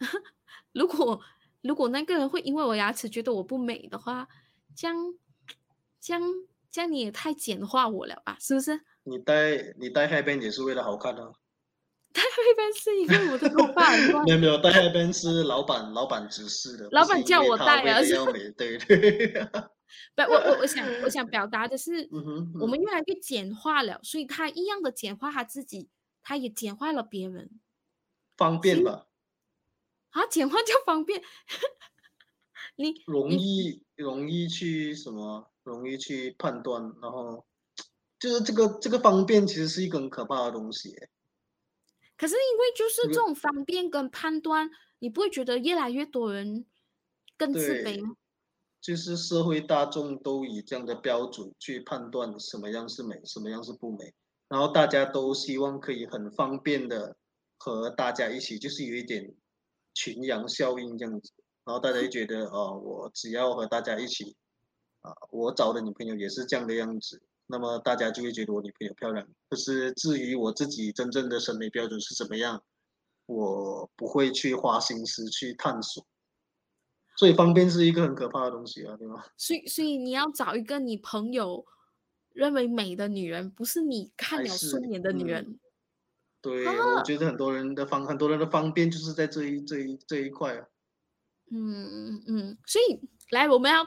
[0.72, 1.20] 如果
[1.62, 4.26] 如果那个人会因为我牙齿觉得我不美的话，
[4.74, 4.96] 这样
[6.00, 6.22] 这样
[6.70, 8.36] 这样你也太简化我了吧？
[8.40, 8.80] 是不是？
[9.04, 11.32] 你戴你戴 headband 也是为了好看啊？
[12.12, 19.28] 戴黑边是因为我的头发很乱 没有没有，戴 headband 是老板老板指示的，老板叫我戴啊是了要美，对对。
[20.14, 22.08] 不，我我我想我想表达的是，
[22.60, 25.88] 我们越来越简化了，所以他一样的简化他自己，
[26.22, 27.60] 他也简化了别人
[28.36, 29.06] 方便吧，
[30.10, 31.22] 啊，简化 就方便。
[32.76, 37.46] 你容你易容易去什么，容易去判断，然后
[38.18, 40.94] 就是这个这个方便其实是一个很可怕的东西。
[42.16, 46.66] 可是因为就是这种方便跟判断，你不会觉得越来越多人
[47.36, 48.14] 更自卑吗？
[48.80, 54.14] 就是社会大众都以这样的标准去判断什么样是美，什么样是不美，
[54.48, 57.16] 然后大家都希望可以很方便的
[57.58, 59.34] 和大家一起，就是有一点
[60.00, 61.30] 群羊效应这样子，
[61.66, 64.34] 然后大家就觉得哦，我只要和大家一起，
[65.02, 69.28] 啊，我找的女朋友也是这样的样子，那么大家就会觉得我女朋友漂亮。
[69.50, 72.62] 可是至于我自己真正的审美标准是怎么样，
[73.26, 76.06] 我不会去花心思去探索。
[77.16, 79.22] 所以方便是一个很可怕的东西啊，对吗？
[79.36, 81.66] 所以，所以你要找一个你朋友
[82.32, 85.60] 认为美的女人，不是你看了顺眼的女嗯人。
[86.40, 90.66] 对，啊我觉得很多人的方很多人的方便就是在这一这一这一块啊。
[91.50, 93.84] 嗯嗯嗯，所以来我们要，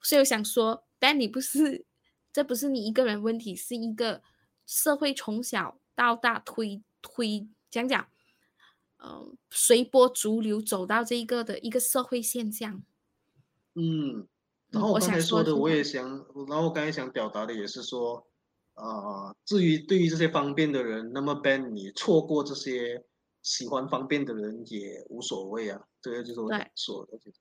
[0.00, 1.84] 所以我想说，Ben，你不是，
[2.32, 4.22] 这不是你一个人问题，是一个
[4.66, 8.08] 社会从小到大推推讲讲，
[8.98, 12.84] 呃，随波逐流走到这一个的一个社会现象。
[13.74, 14.28] 嗯，嗯
[14.70, 16.08] 然后我刚才说的，我也想，
[16.48, 18.26] 然后我刚才想表达的也是说，
[18.74, 23.04] 啊、至于对于这些方便的人，那么 Ben 你错过这些
[23.42, 27.38] 喜欢方便的人也无所谓啊，这个就是我对想说的，就是。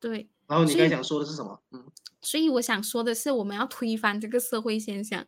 [0.00, 1.62] 对，然后你刚才想说的是什么？
[1.70, 5.26] 嗯，所以我想说的是，我们要推翻这个社会现象，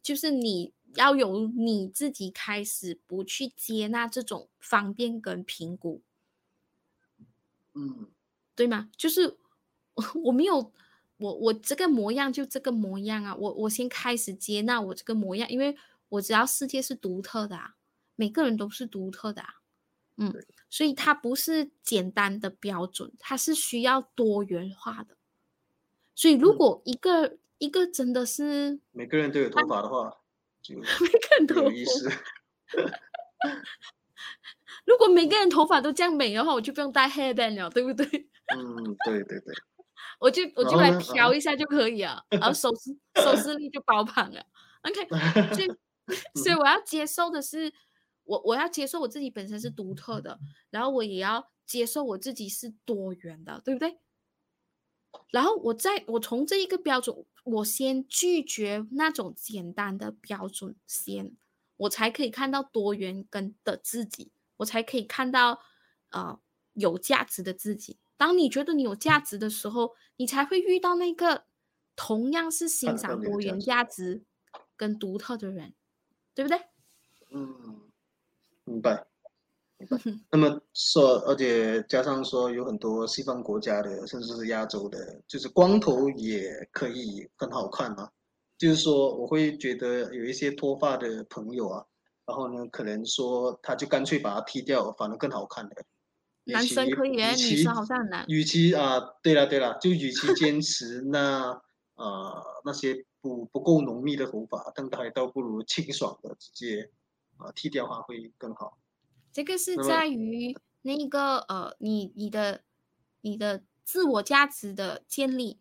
[0.00, 6.00] 就是你要由你自己开始，不去接纳这种方便跟评估。
[7.72, 8.06] 嗯，
[8.54, 8.88] 对吗？
[8.96, 9.36] 就是
[9.94, 10.72] 我 我没有
[11.24, 15.74] 我我这个模样就这个模样啊，我我先开始接纳我这个模样，因为
[16.10, 17.76] 我知道世界是独特的啊，
[18.14, 19.54] 每个人都是独特的啊，
[20.18, 25.16] 嗯，所以它不是简单的标准，它是需要多元化的。
[26.14, 30.18] 所以如嗯果一个、一个真的是每个人都有头发的话，
[30.60, 32.10] 就每个人都有意思。
[34.84, 38.04] 如果每个人头发都这样美的话，我就不用戴 hairband 了，对不对？
[38.54, 39.54] 嗯，对对对，
[40.20, 44.44] 我就我就来然后呢嗯漂一下就可以了，然后收视收视率就爆棚了。
[44.82, 45.08] OK，
[45.54, 45.68] 所以
[46.42, 47.72] 所以我要接受的是，
[48.24, 50.38] 我我要接受我自己本身是独特的，
[50.70, 53.98] 然后我也要接受我自己是多元的，对不对？
[55.30, 61.36] 然后我在我从这一个标准，我先拒绝那种简单的标准先，
[61.76, 65.60] 我才可以看到多元跟的自己，我才可以看到
[66.10, 66.38] 呃
[66.74, 67.98] 有价值的自己。
[68.16, 71.44] 当你觉得你有价值的时候，你才会遇到那个
[71.96, 74.24] 同样是欣赏多元价值
[74.76, 75.74] 跟独特的人，
[76.34, 76.58] 对不对？
[77.30, 77.80] 嗯，
[78.64, 79.06] 明白。
[79.76, 79.98] 明白
[80.30, 88.08] 那么说，而且加上说，有很多西方国家的，甚至是亚洲的，就是光头也可以很好看啊。
[88.56, 91.84] 就是说，我会觉得有一些脱发的朋友啊，
[92.24, 95.84] 然后呢，可能说他就干脆把它剃掉，反而更好看的。
[96.44, 98.24] 与男生可以耶，女生好像很难。
[98.28, 101.60] 与其啊，对了对了，就与其坚持那
[101.94, 106.90] 呃那些不不够浓密的头发，但还倒不如清爽的直接
[107.38, 108.78] 啊剃掉它会更好。
[109.32, 112.62] 这个是在于那个呃，你你的
[113.22, 115.60] 你的自我价值的建立。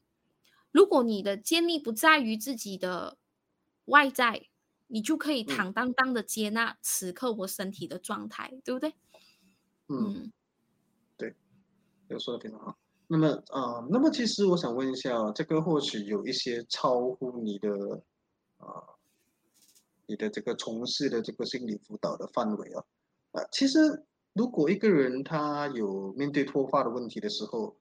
[0.71, 3.17] 如果你的建立不在于自己的
[3.85, 4.47] 外在，
[4.87, 8.93] 你就可以嗯坦荡荡的接纳此刻我身体的状态，对不对？
[9.87, 10.31] 嗯，
[12.13, 12.77] 有说的非常好。
[13.07, 17.69] 那么啊、那么其实我想问一下，这个或许有一些超乎你的
[18.57, 18.81] 啊、
[20.07, 22.83] 你的这个从事的这个心理辅导的范围啊。
[23.33, 27.75] 啊，其实如果一个人他有面对脱发的问题的时候，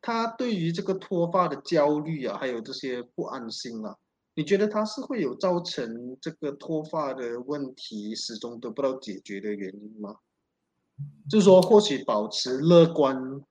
[0.00, 3.96] 他对于这个脱发的焦虑啊，还有这些不安心啊，
[4.34, 10.16] 你觉得他是会有造成这个脱发的问题始终得不到解决的原因吗？
[11.28, 13.42] 就是说，或许保持乐观，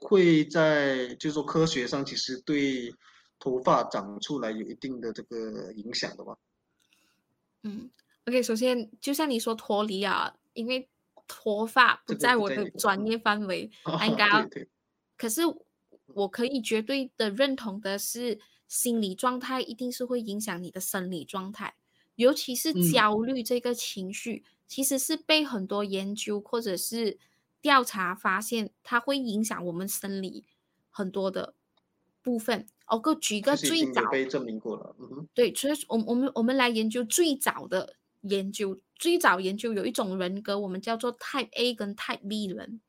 [0.00, 2.94] 会在就是说科学上其实对
[3.38, 6.36] 头发长出来有一定的这个影响的吧。
[7.62, 7.90] 嗯
[8.26, 10.88] ，OK，首先就像你说脱离啊，因为
[11.26, 13.70] 脱发不在我的专业范围，
[14.06, 14.68] 应该要对对，
[15.16, 15.42] 可是
[16.14, 18.38] 我可以绝对的认同的是，
[18.68, 21.74] 心理状态一定是会影响你的生理状态，
[22.14, 27.18] 尤其是嗯焦虑这个情绪，其实是被很多研究或者是
[27.60, 30.44] 调查发现，它会影响我们生理
[30.90, 31.54] 很多的
[32.22, 32.66] 部分。
[32.86, 34.94] 哦个举一个最早被证明过了。
[35.00, 42.80] 嗯哼，对，所以我们我们我们来研究最早的研究，最早研究有一种人格，我们叫做 Type A 跟 Type B 人。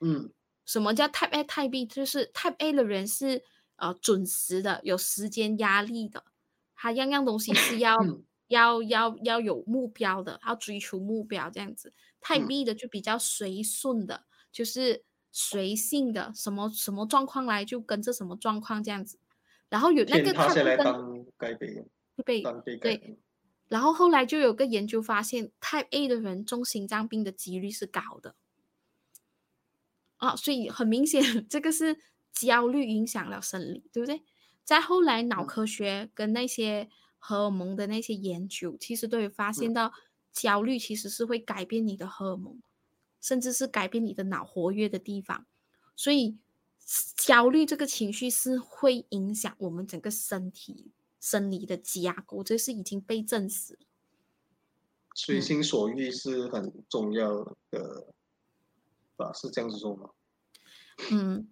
[0.00, 0.30] 嗯
[0.64, 1.86] 什么叫 Type A、Type B？
[1.86, 3.44] 就是 Type A 的人是
[3.76, 6.24] 呃准时的，有时间压力的，
[6.74, 11.94] 他样样东西是要嗯要要要有目标的，要追求目标这样子。
[12.20, 19.20] Type 嗯 B 的就比较随顺的，就是随性的，什么什么状况来就跟着什么状况这样子。
[19.68, 21.26] 然后有那个天塌 Type 下 B 来跟
[22.24, 23.18] 被被对，
[23.68, 28.34] 然后后来就有个研究发现，Type A 的人中心脏病的几率是高的。
[30.16, 31.96] 啊，所以很明显， 这个是
[32.32, 34.22] 焦虑影响了生理，对不对？
[34.64, 36.88] 再后来，脑嗯科学跟那些
[37.18, 39.92] 荷尔蒙的那些研究，其实都有发现嗯到，
[40.32, 42.60] 焦虑其实是会改变你的荷尔蒙，
[43.20, 45.46] 甚至是改变你的脑活跃的地方，
[45.96, 46.38] 所以
[47.16, 53.78] 焦虑这个情绪是会影响我们整个身体生理的架构，这是已经被证实。
[55.14, 58.14] 随心所欲是很重要的，
[59.16, 59.32] 吧？
[59.32, 60.10] 是这样子说吗？
[61.10, 61.48] 嗯，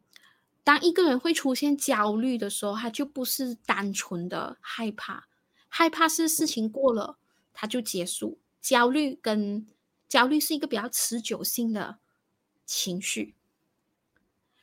[0.62, 5.26] 当一个人会出现焦虑的时候，他就不是单纯的害怕，
[5.68, 7.18] 害怕是事情过了
[7.52, 9.66] 它就结束，焦虑跟
[10.08, 11.98] 焦虑是一个比较持久性的
[12.64, 13.34] 情绪，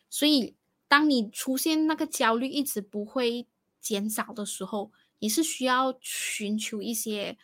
[0.09, 0.55] 所以
[0.87, 3.47] 当你出现那个焦虑一直不会
[3.79, 7.37] 减少的时候，你是需要寻求一些。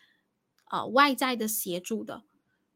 [0.72, 2.22] 呃，外在的协助的，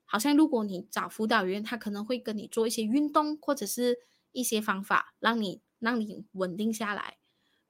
[0.05, 3.99] 好像如果你找辅导员，他可能会跟你做一些运动，或者是
[4.33, 7.19] 一些方法，让你让你稳定下来，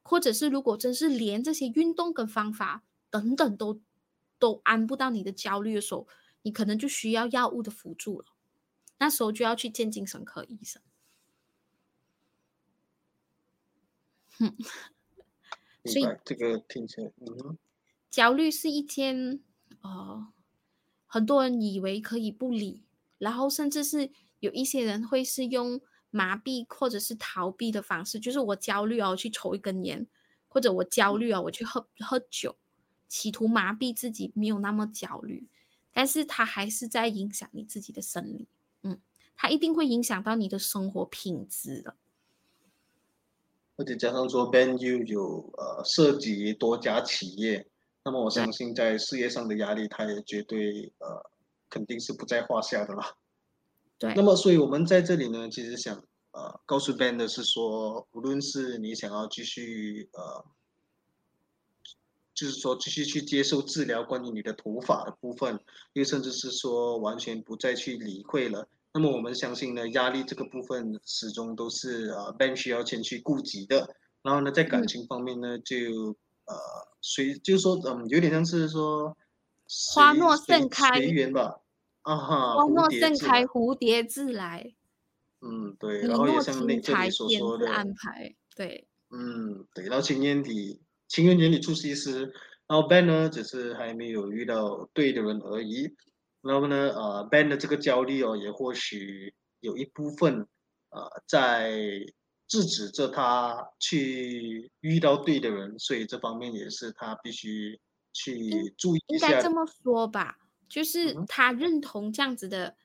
[0.02, 2.82] 或者是如果真是连这些运动跟方法
[3.14, 3.80] 等等都
[4.40, 6.08] 都安不到你的焦虑的时候，
[6.42, 8.26] 你可能就需要药物的辅助了，
[8.98, 10.82] 那时候就要去见精神科医生。
[14.36, 14.56] 哼，
[15.84, 17.56] 所以这个听起来，嗯，
[18.10, 19.40] 焦虑是一件。
[19.82, 20.32] 哦，
[21.06, 22.84] 很多人以为可以不理，
[23.18, 24.10] 然后甚至是
[24.40, 30.06] 有一些人会是用麻痹或者是逃避的方式，就是我焦虑哦，我去抽一根烟，
[30.48, 32.56] 或者我焦虑啊，我去喝喝酒，
[33.14, 35.46] 企图麻痹自己，没有那么焦虑，
[35.92, 38.48] 但是它还是在影响你自己的生理，
[38.82, 38.98] 嗯，
[39.36, 41.94] 它一定会影响到你的生活品质的。
[43.76, 47.68] 而且加上说，Ben 又有呃涉及多家企业。
[48.04, 51.30] 那么我相信，在事业上的压力，他也绝对呃，
[51.70, 53.14] 肯定是不在话下的啦。
[53.96, 54.12] 对。
[54.16, 60.44] 那么，所以我们在这里呢，其实想呃告诉 Ben 的是说，无论是你想要继续呃，
[62.34, 65.60] 就是说继续去接受治疗，关于你的头发的部分，
[65.92, 68.68] 又甚至是说完全不再去理会了。
[68.92, 73.94] 那么我们相信呢，压力这个部分始终都是呃 Ben 需要先去顾及的。
[74.22, 76.16] 然后呢，在感情方面呢，就。
[76.46, 76.54] 呃，
[77.00, 79.16] 随就是说，嗯，有点像是说
[79.94, 81.58] 花诺盛开随缘吧，
[82.02, 84.74] 啊哈，花诺盛开，蝴蝶自来。
[85.40, 90.78] 嗯，对，然后也像那这里所说的安排，对，嗯，对，然后情人节，
[91.14, 92.32] 情人节里出西施，
[92.66, 95.94] 然后 Ben 呢，只是还没有遇到对的人而已。
[96.42, 100.48] 然后呢，呃，Ben 的这个焦虑哦，也或许有一部分，
[100.90, 102.04] 呃，在。
[102.46, 107.80] 制止着他去遇到对的人，所以这方面也是他必须
[108.12, 109.28] 去注意一下。
[109.28, 110.36] 应该这么说吧，
[110.68, 112.76] 就是他认同这样子的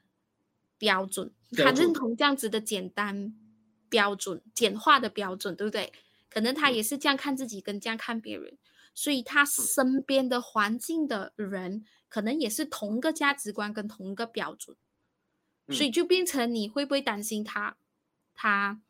[0.77, 3.35] 标准，他认同这样子的简单
[3.89, 5.91] 标准、简化的标准，对不对？
[6.29, 8.57] 可能他也是这样看自己，跟这样看别人，
[8.93, 14.77] 所以他身边的环境的人，可能也是同一个价值观跟同一个标准，
[15.69, 17.77] 所以就变成你会不会担心他？
[18.33, 18.81] 他？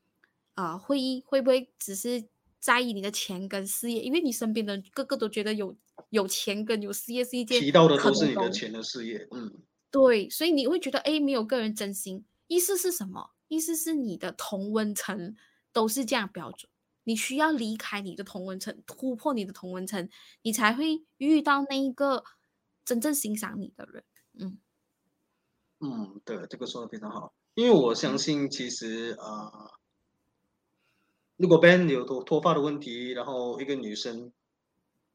[0.56, 2.26] 啊，会会不会只是
[2.60, 4.02] 在意你的钱跟事业？
[4.02, 5.74] 因为你身边的个个都觉得有
[6.10, 9.54] 有钱跟有事业是一件提到的都是你的钱的事业，嗯，
[9.90, 12.26] 对，所以你会觉得哎，没有个人真心。
[12.48, 13.32] 意思是什么？
[13.48, 15.36] 意思是你的同温层
[15.72, 16.70] 都是这样标准，
[17.10, 20.08] 你需要离开你的同温层，突破你的同温层，
[20.44, 22.24] 你才会遇到那一个
[22.86, 24.04] 真正欣赏你的人。
[24.40, 24.60] 嗯
[25.80, 29.72] 嗯，对，这个说的非常好，因为我相信其实啊。
[31.38, 34.32] 如果 Ben 有脱脱发的问题，然后一个女生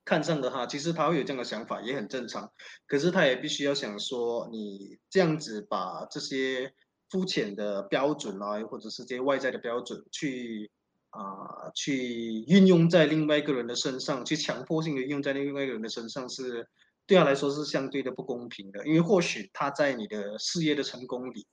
[0.05, 2.51] 看上的他，其实他会有这样的想法，也很正常。
[2.89, 6.75] 可是他也必须要想说，你这样子把这些
[7.09, 10.73] 肤浅的标准啊，或者是这些外在的标准，去
[11.15, 16.69] 啊去运用在另外一个人的身上，去强迫性的运用在另外一个人的身上，是
[17.07, 18.87] 对他来说是相对的不公平的。
[18.87, 21.47] 因为或许他在你的事业的成功里。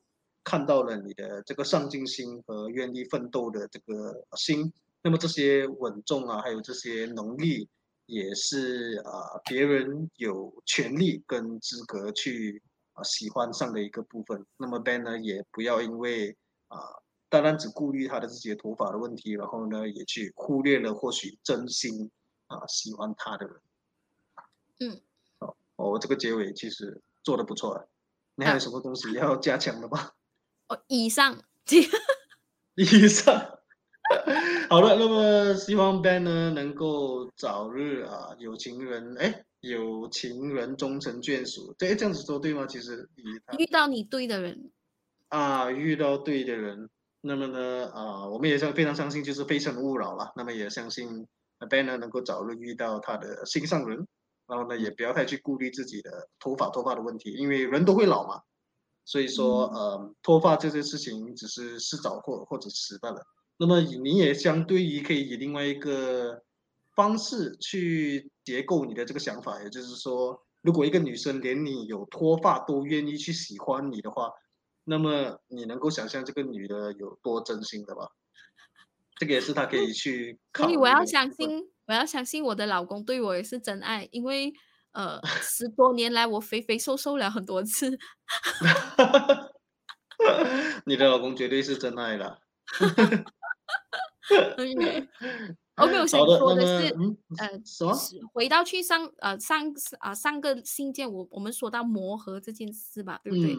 [0.43, 7.69] 看到了你的这个上进心和愿意奋斗的这个心，那么这些稳重啊，还有这些能力，
[8.07, 12.59] 也是啊别人有权利跟资格去
[12.93, 14.43] 啊喜欢上的一个部分。
[14.57, 16.35] 那么 Ben 呢，也不要因为
[16.69, 16.79] 啊
[17.31, 22.11] 单单只顾虑他的自己的头发的问题，然后呢也去忽略了或许真心
[22.47, 23.55] 啊喜欢他的人。
[24.81, 25.01] 嗯，
[25.39, 27.85] 哦，我这个结尾其实做的不错，啊。
[28.35, 30.11] 你还有什么东西要加强的吗？
[30.67, 31.41] 哦以上，
[32.75, 33.59] 以上，
[34.69, 42.65] 好了，那么希望 Ben 呢能够早日啊有情人，哎，有情人终成眷属，对，这样子说对吗？
[42.67, 43.09] 其实
[43.57, 44.69] 遇到你对的人。
[45.29, 46.89] 啊，遇到对的人，
[47.21, 50.33] 那么呢啊，我们也是非常相信，就是非诚勿扰了。
[50.35, 51.27] 那么也相信
[51.69, 54.07] Ben 呢能够早日遇到他的心上人。
[54.47, 58.41] 然后呢，也不要太去顾虑自己的头发脱发的问题，因为人都会老嘛。
[59.05, 63.23] 所以说，呃，脱发这件事情只是迟早或或者迟罢了。
[63.55, 66.41] 那么你也相对于可以以另外一个
[66.97, 74.29] 方式去结构你的这个想法，也就是说，如果一个女生连你有脱发都愿意去喜欢你的话，
[74.91, 78.09] 那么你能够想象这个女的有多真心的吧？
[79.15, 80.37] 这个也是她可以去。
[80.53, 84.53] 所以我要相信，我要相信我的老公对我也是真爱，因为。
[84.93, 87.87] 呃，十多年来我肥肥瘦瘦了很多次。
[90.85, 92.41] 你的老公绝对是真爱了。
[95.77, 96.93] OK，我想说的是，
[97.37, 97.97] 呃，什么？
[98.33, 103.55] 回到去上呃上啊上个信件，我我们说到磨合这件事吧，对不对？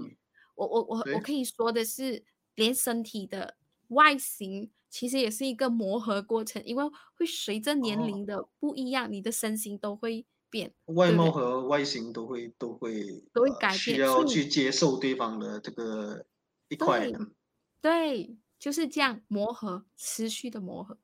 [0.55, 2.24] 我我我我可以说的是，
[2.55, 3.57] 连身体的
[3.88, 6.84] 外形其实也是一个磨合过程，因为
[7.14, 10.26] 会随着年龄的不一样，你的身形都会。
[10.53, 16.26] 变外貌和外形都会都会都会改变，需要去接受对方的这个
[16.68, 17.11] 一块。
[17.80, 20.98] 对，就是这样磨合，持续的磨合。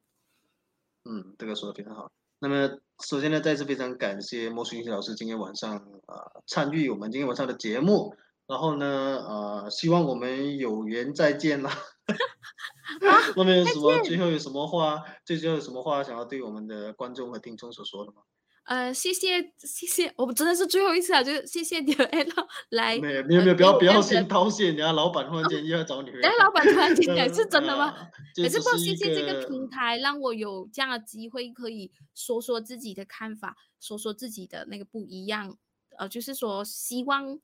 [1.05, 2.13] 嗯，这个说的非常好。
[2.41, 8.15] 那么首先呢，再次非常感谢莫淑英老师今天晚上啊参与我们今天晚上的节目。
[8.49, 11.71] 然后呢，呃，希望我们有缘再见啦。
[13.37, 15.05] 那么有什么最后有什么话？
[15.25, 18.23] 最后有什么话想要对我们的观众和听众所说的吗？
[18.65, 22.09] 呃，谢谢谢谢，我真的是最后一次啊，就是谢谢你们
[22.71, 22.99] 来。
[22.99, 26.09] 没有没有没有，不要不要先掏谢，人家老板突然间又要找你。
[26.09, 27.95] 人家老板突然间来 是真的吗？
[28.37, 35.57] 也是不谢谢这个平台，让我有这样的机会可以说说自己的看法，说说自己的那个不一样。
[35.99, 37.41] 呃，就是说希望，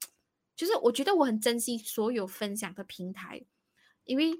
[0.56, 3.44] 就是我觉得我很珍惜所有分享的平台，
[4.04, 4.32] 因为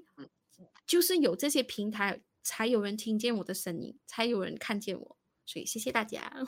[0.87, 6.45] 就是有这些平台，才有人听见我的声音，才有人看见我，所以谢谢大家。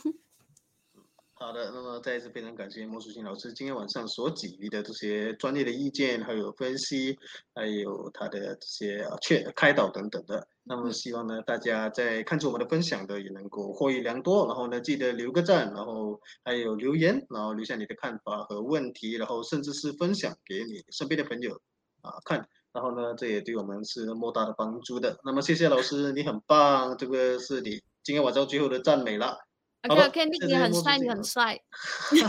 [1.40, 7.16] 好的，那么再一次非常感谢莫淑清老师今天晚上所给予的这些专业的意见，还有分析，
[7.54, 10.48] 还有他的这些啊劝开导等等的。
[10.64, 14.48] 那么希望呢，大家在看着我们的分享的也能够获益良多。
[14.48, 21.62] 然后呢，记得留个赞，然后还有留言，然后留下你的看法和问题，然后甚至是分享给你身边的朋友
[22.02, 22.50] 啊看。
[22.74, 25.20] 然后呢，这也对我们是莫大的帮助的。
[25.24, 29.47] 那么谢谢老师，你很棒，这个是你今天晚上最后的赞美了。
[29.90, 31.60] OK，OK，你很帅，你很帅。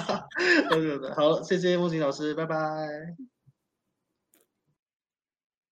[1.16, 2.56] 好，谢谢莫欣老师，拜拜。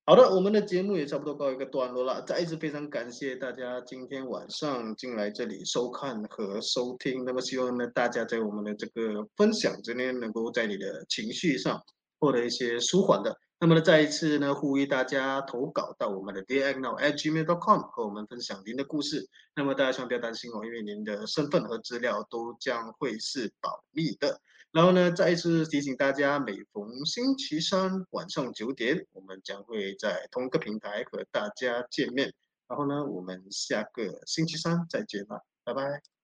[0.05, 2.23] 好的，我们的节目也差不多告一个段落了。
[2.23, 7.25] 再一次非常感谢大家今天晚上进来这里收看和收听。
[7.25, 11.83] 那么希望呢，大家在我们的这个分享之间，能够在你的情绪上
[12.21, 13.37] 获得一些舒缓的。
[13.59, 19.27] 那么呢，再一次呢，呼吁大家投稿到我们的 dearagnow@gmail.com 和我们分享您的故事。
[19.55, 24.39] 那么大家千万不要担心哦，因为您的身份和资料都将会是保密的。
[24.73, 32.35] 然后呢，再一次提醒大家，每逢星期三晚上九点，我们将会在同一个平台和大家见面。
[32.69, 36.16] 然后呢，我们下个星期三再见吧，拜拜。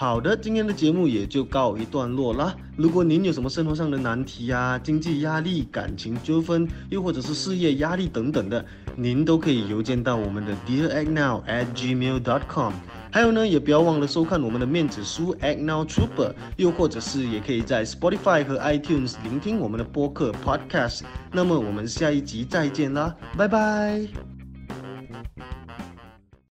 [0.00, 2.54] 好的，今天的节目也就告一段落啦。
[2.76, 12.72] 如果您有什么生活上的难题啊、经济压力、感情纠纷，又或者是事业压力等等的，您都可以邮件到我们的 DEAR AG NOW AT gmail dot com。
[13.10, 21.00] 还有呢，也不要忘了收看我们的面子书 Agnow Trooper，又或者是也可以在 Spotify 和 iTunes 聆听我们的播客 Podcast。
[21.32, 24.27] 那么我们下一集再见啦，拜拜。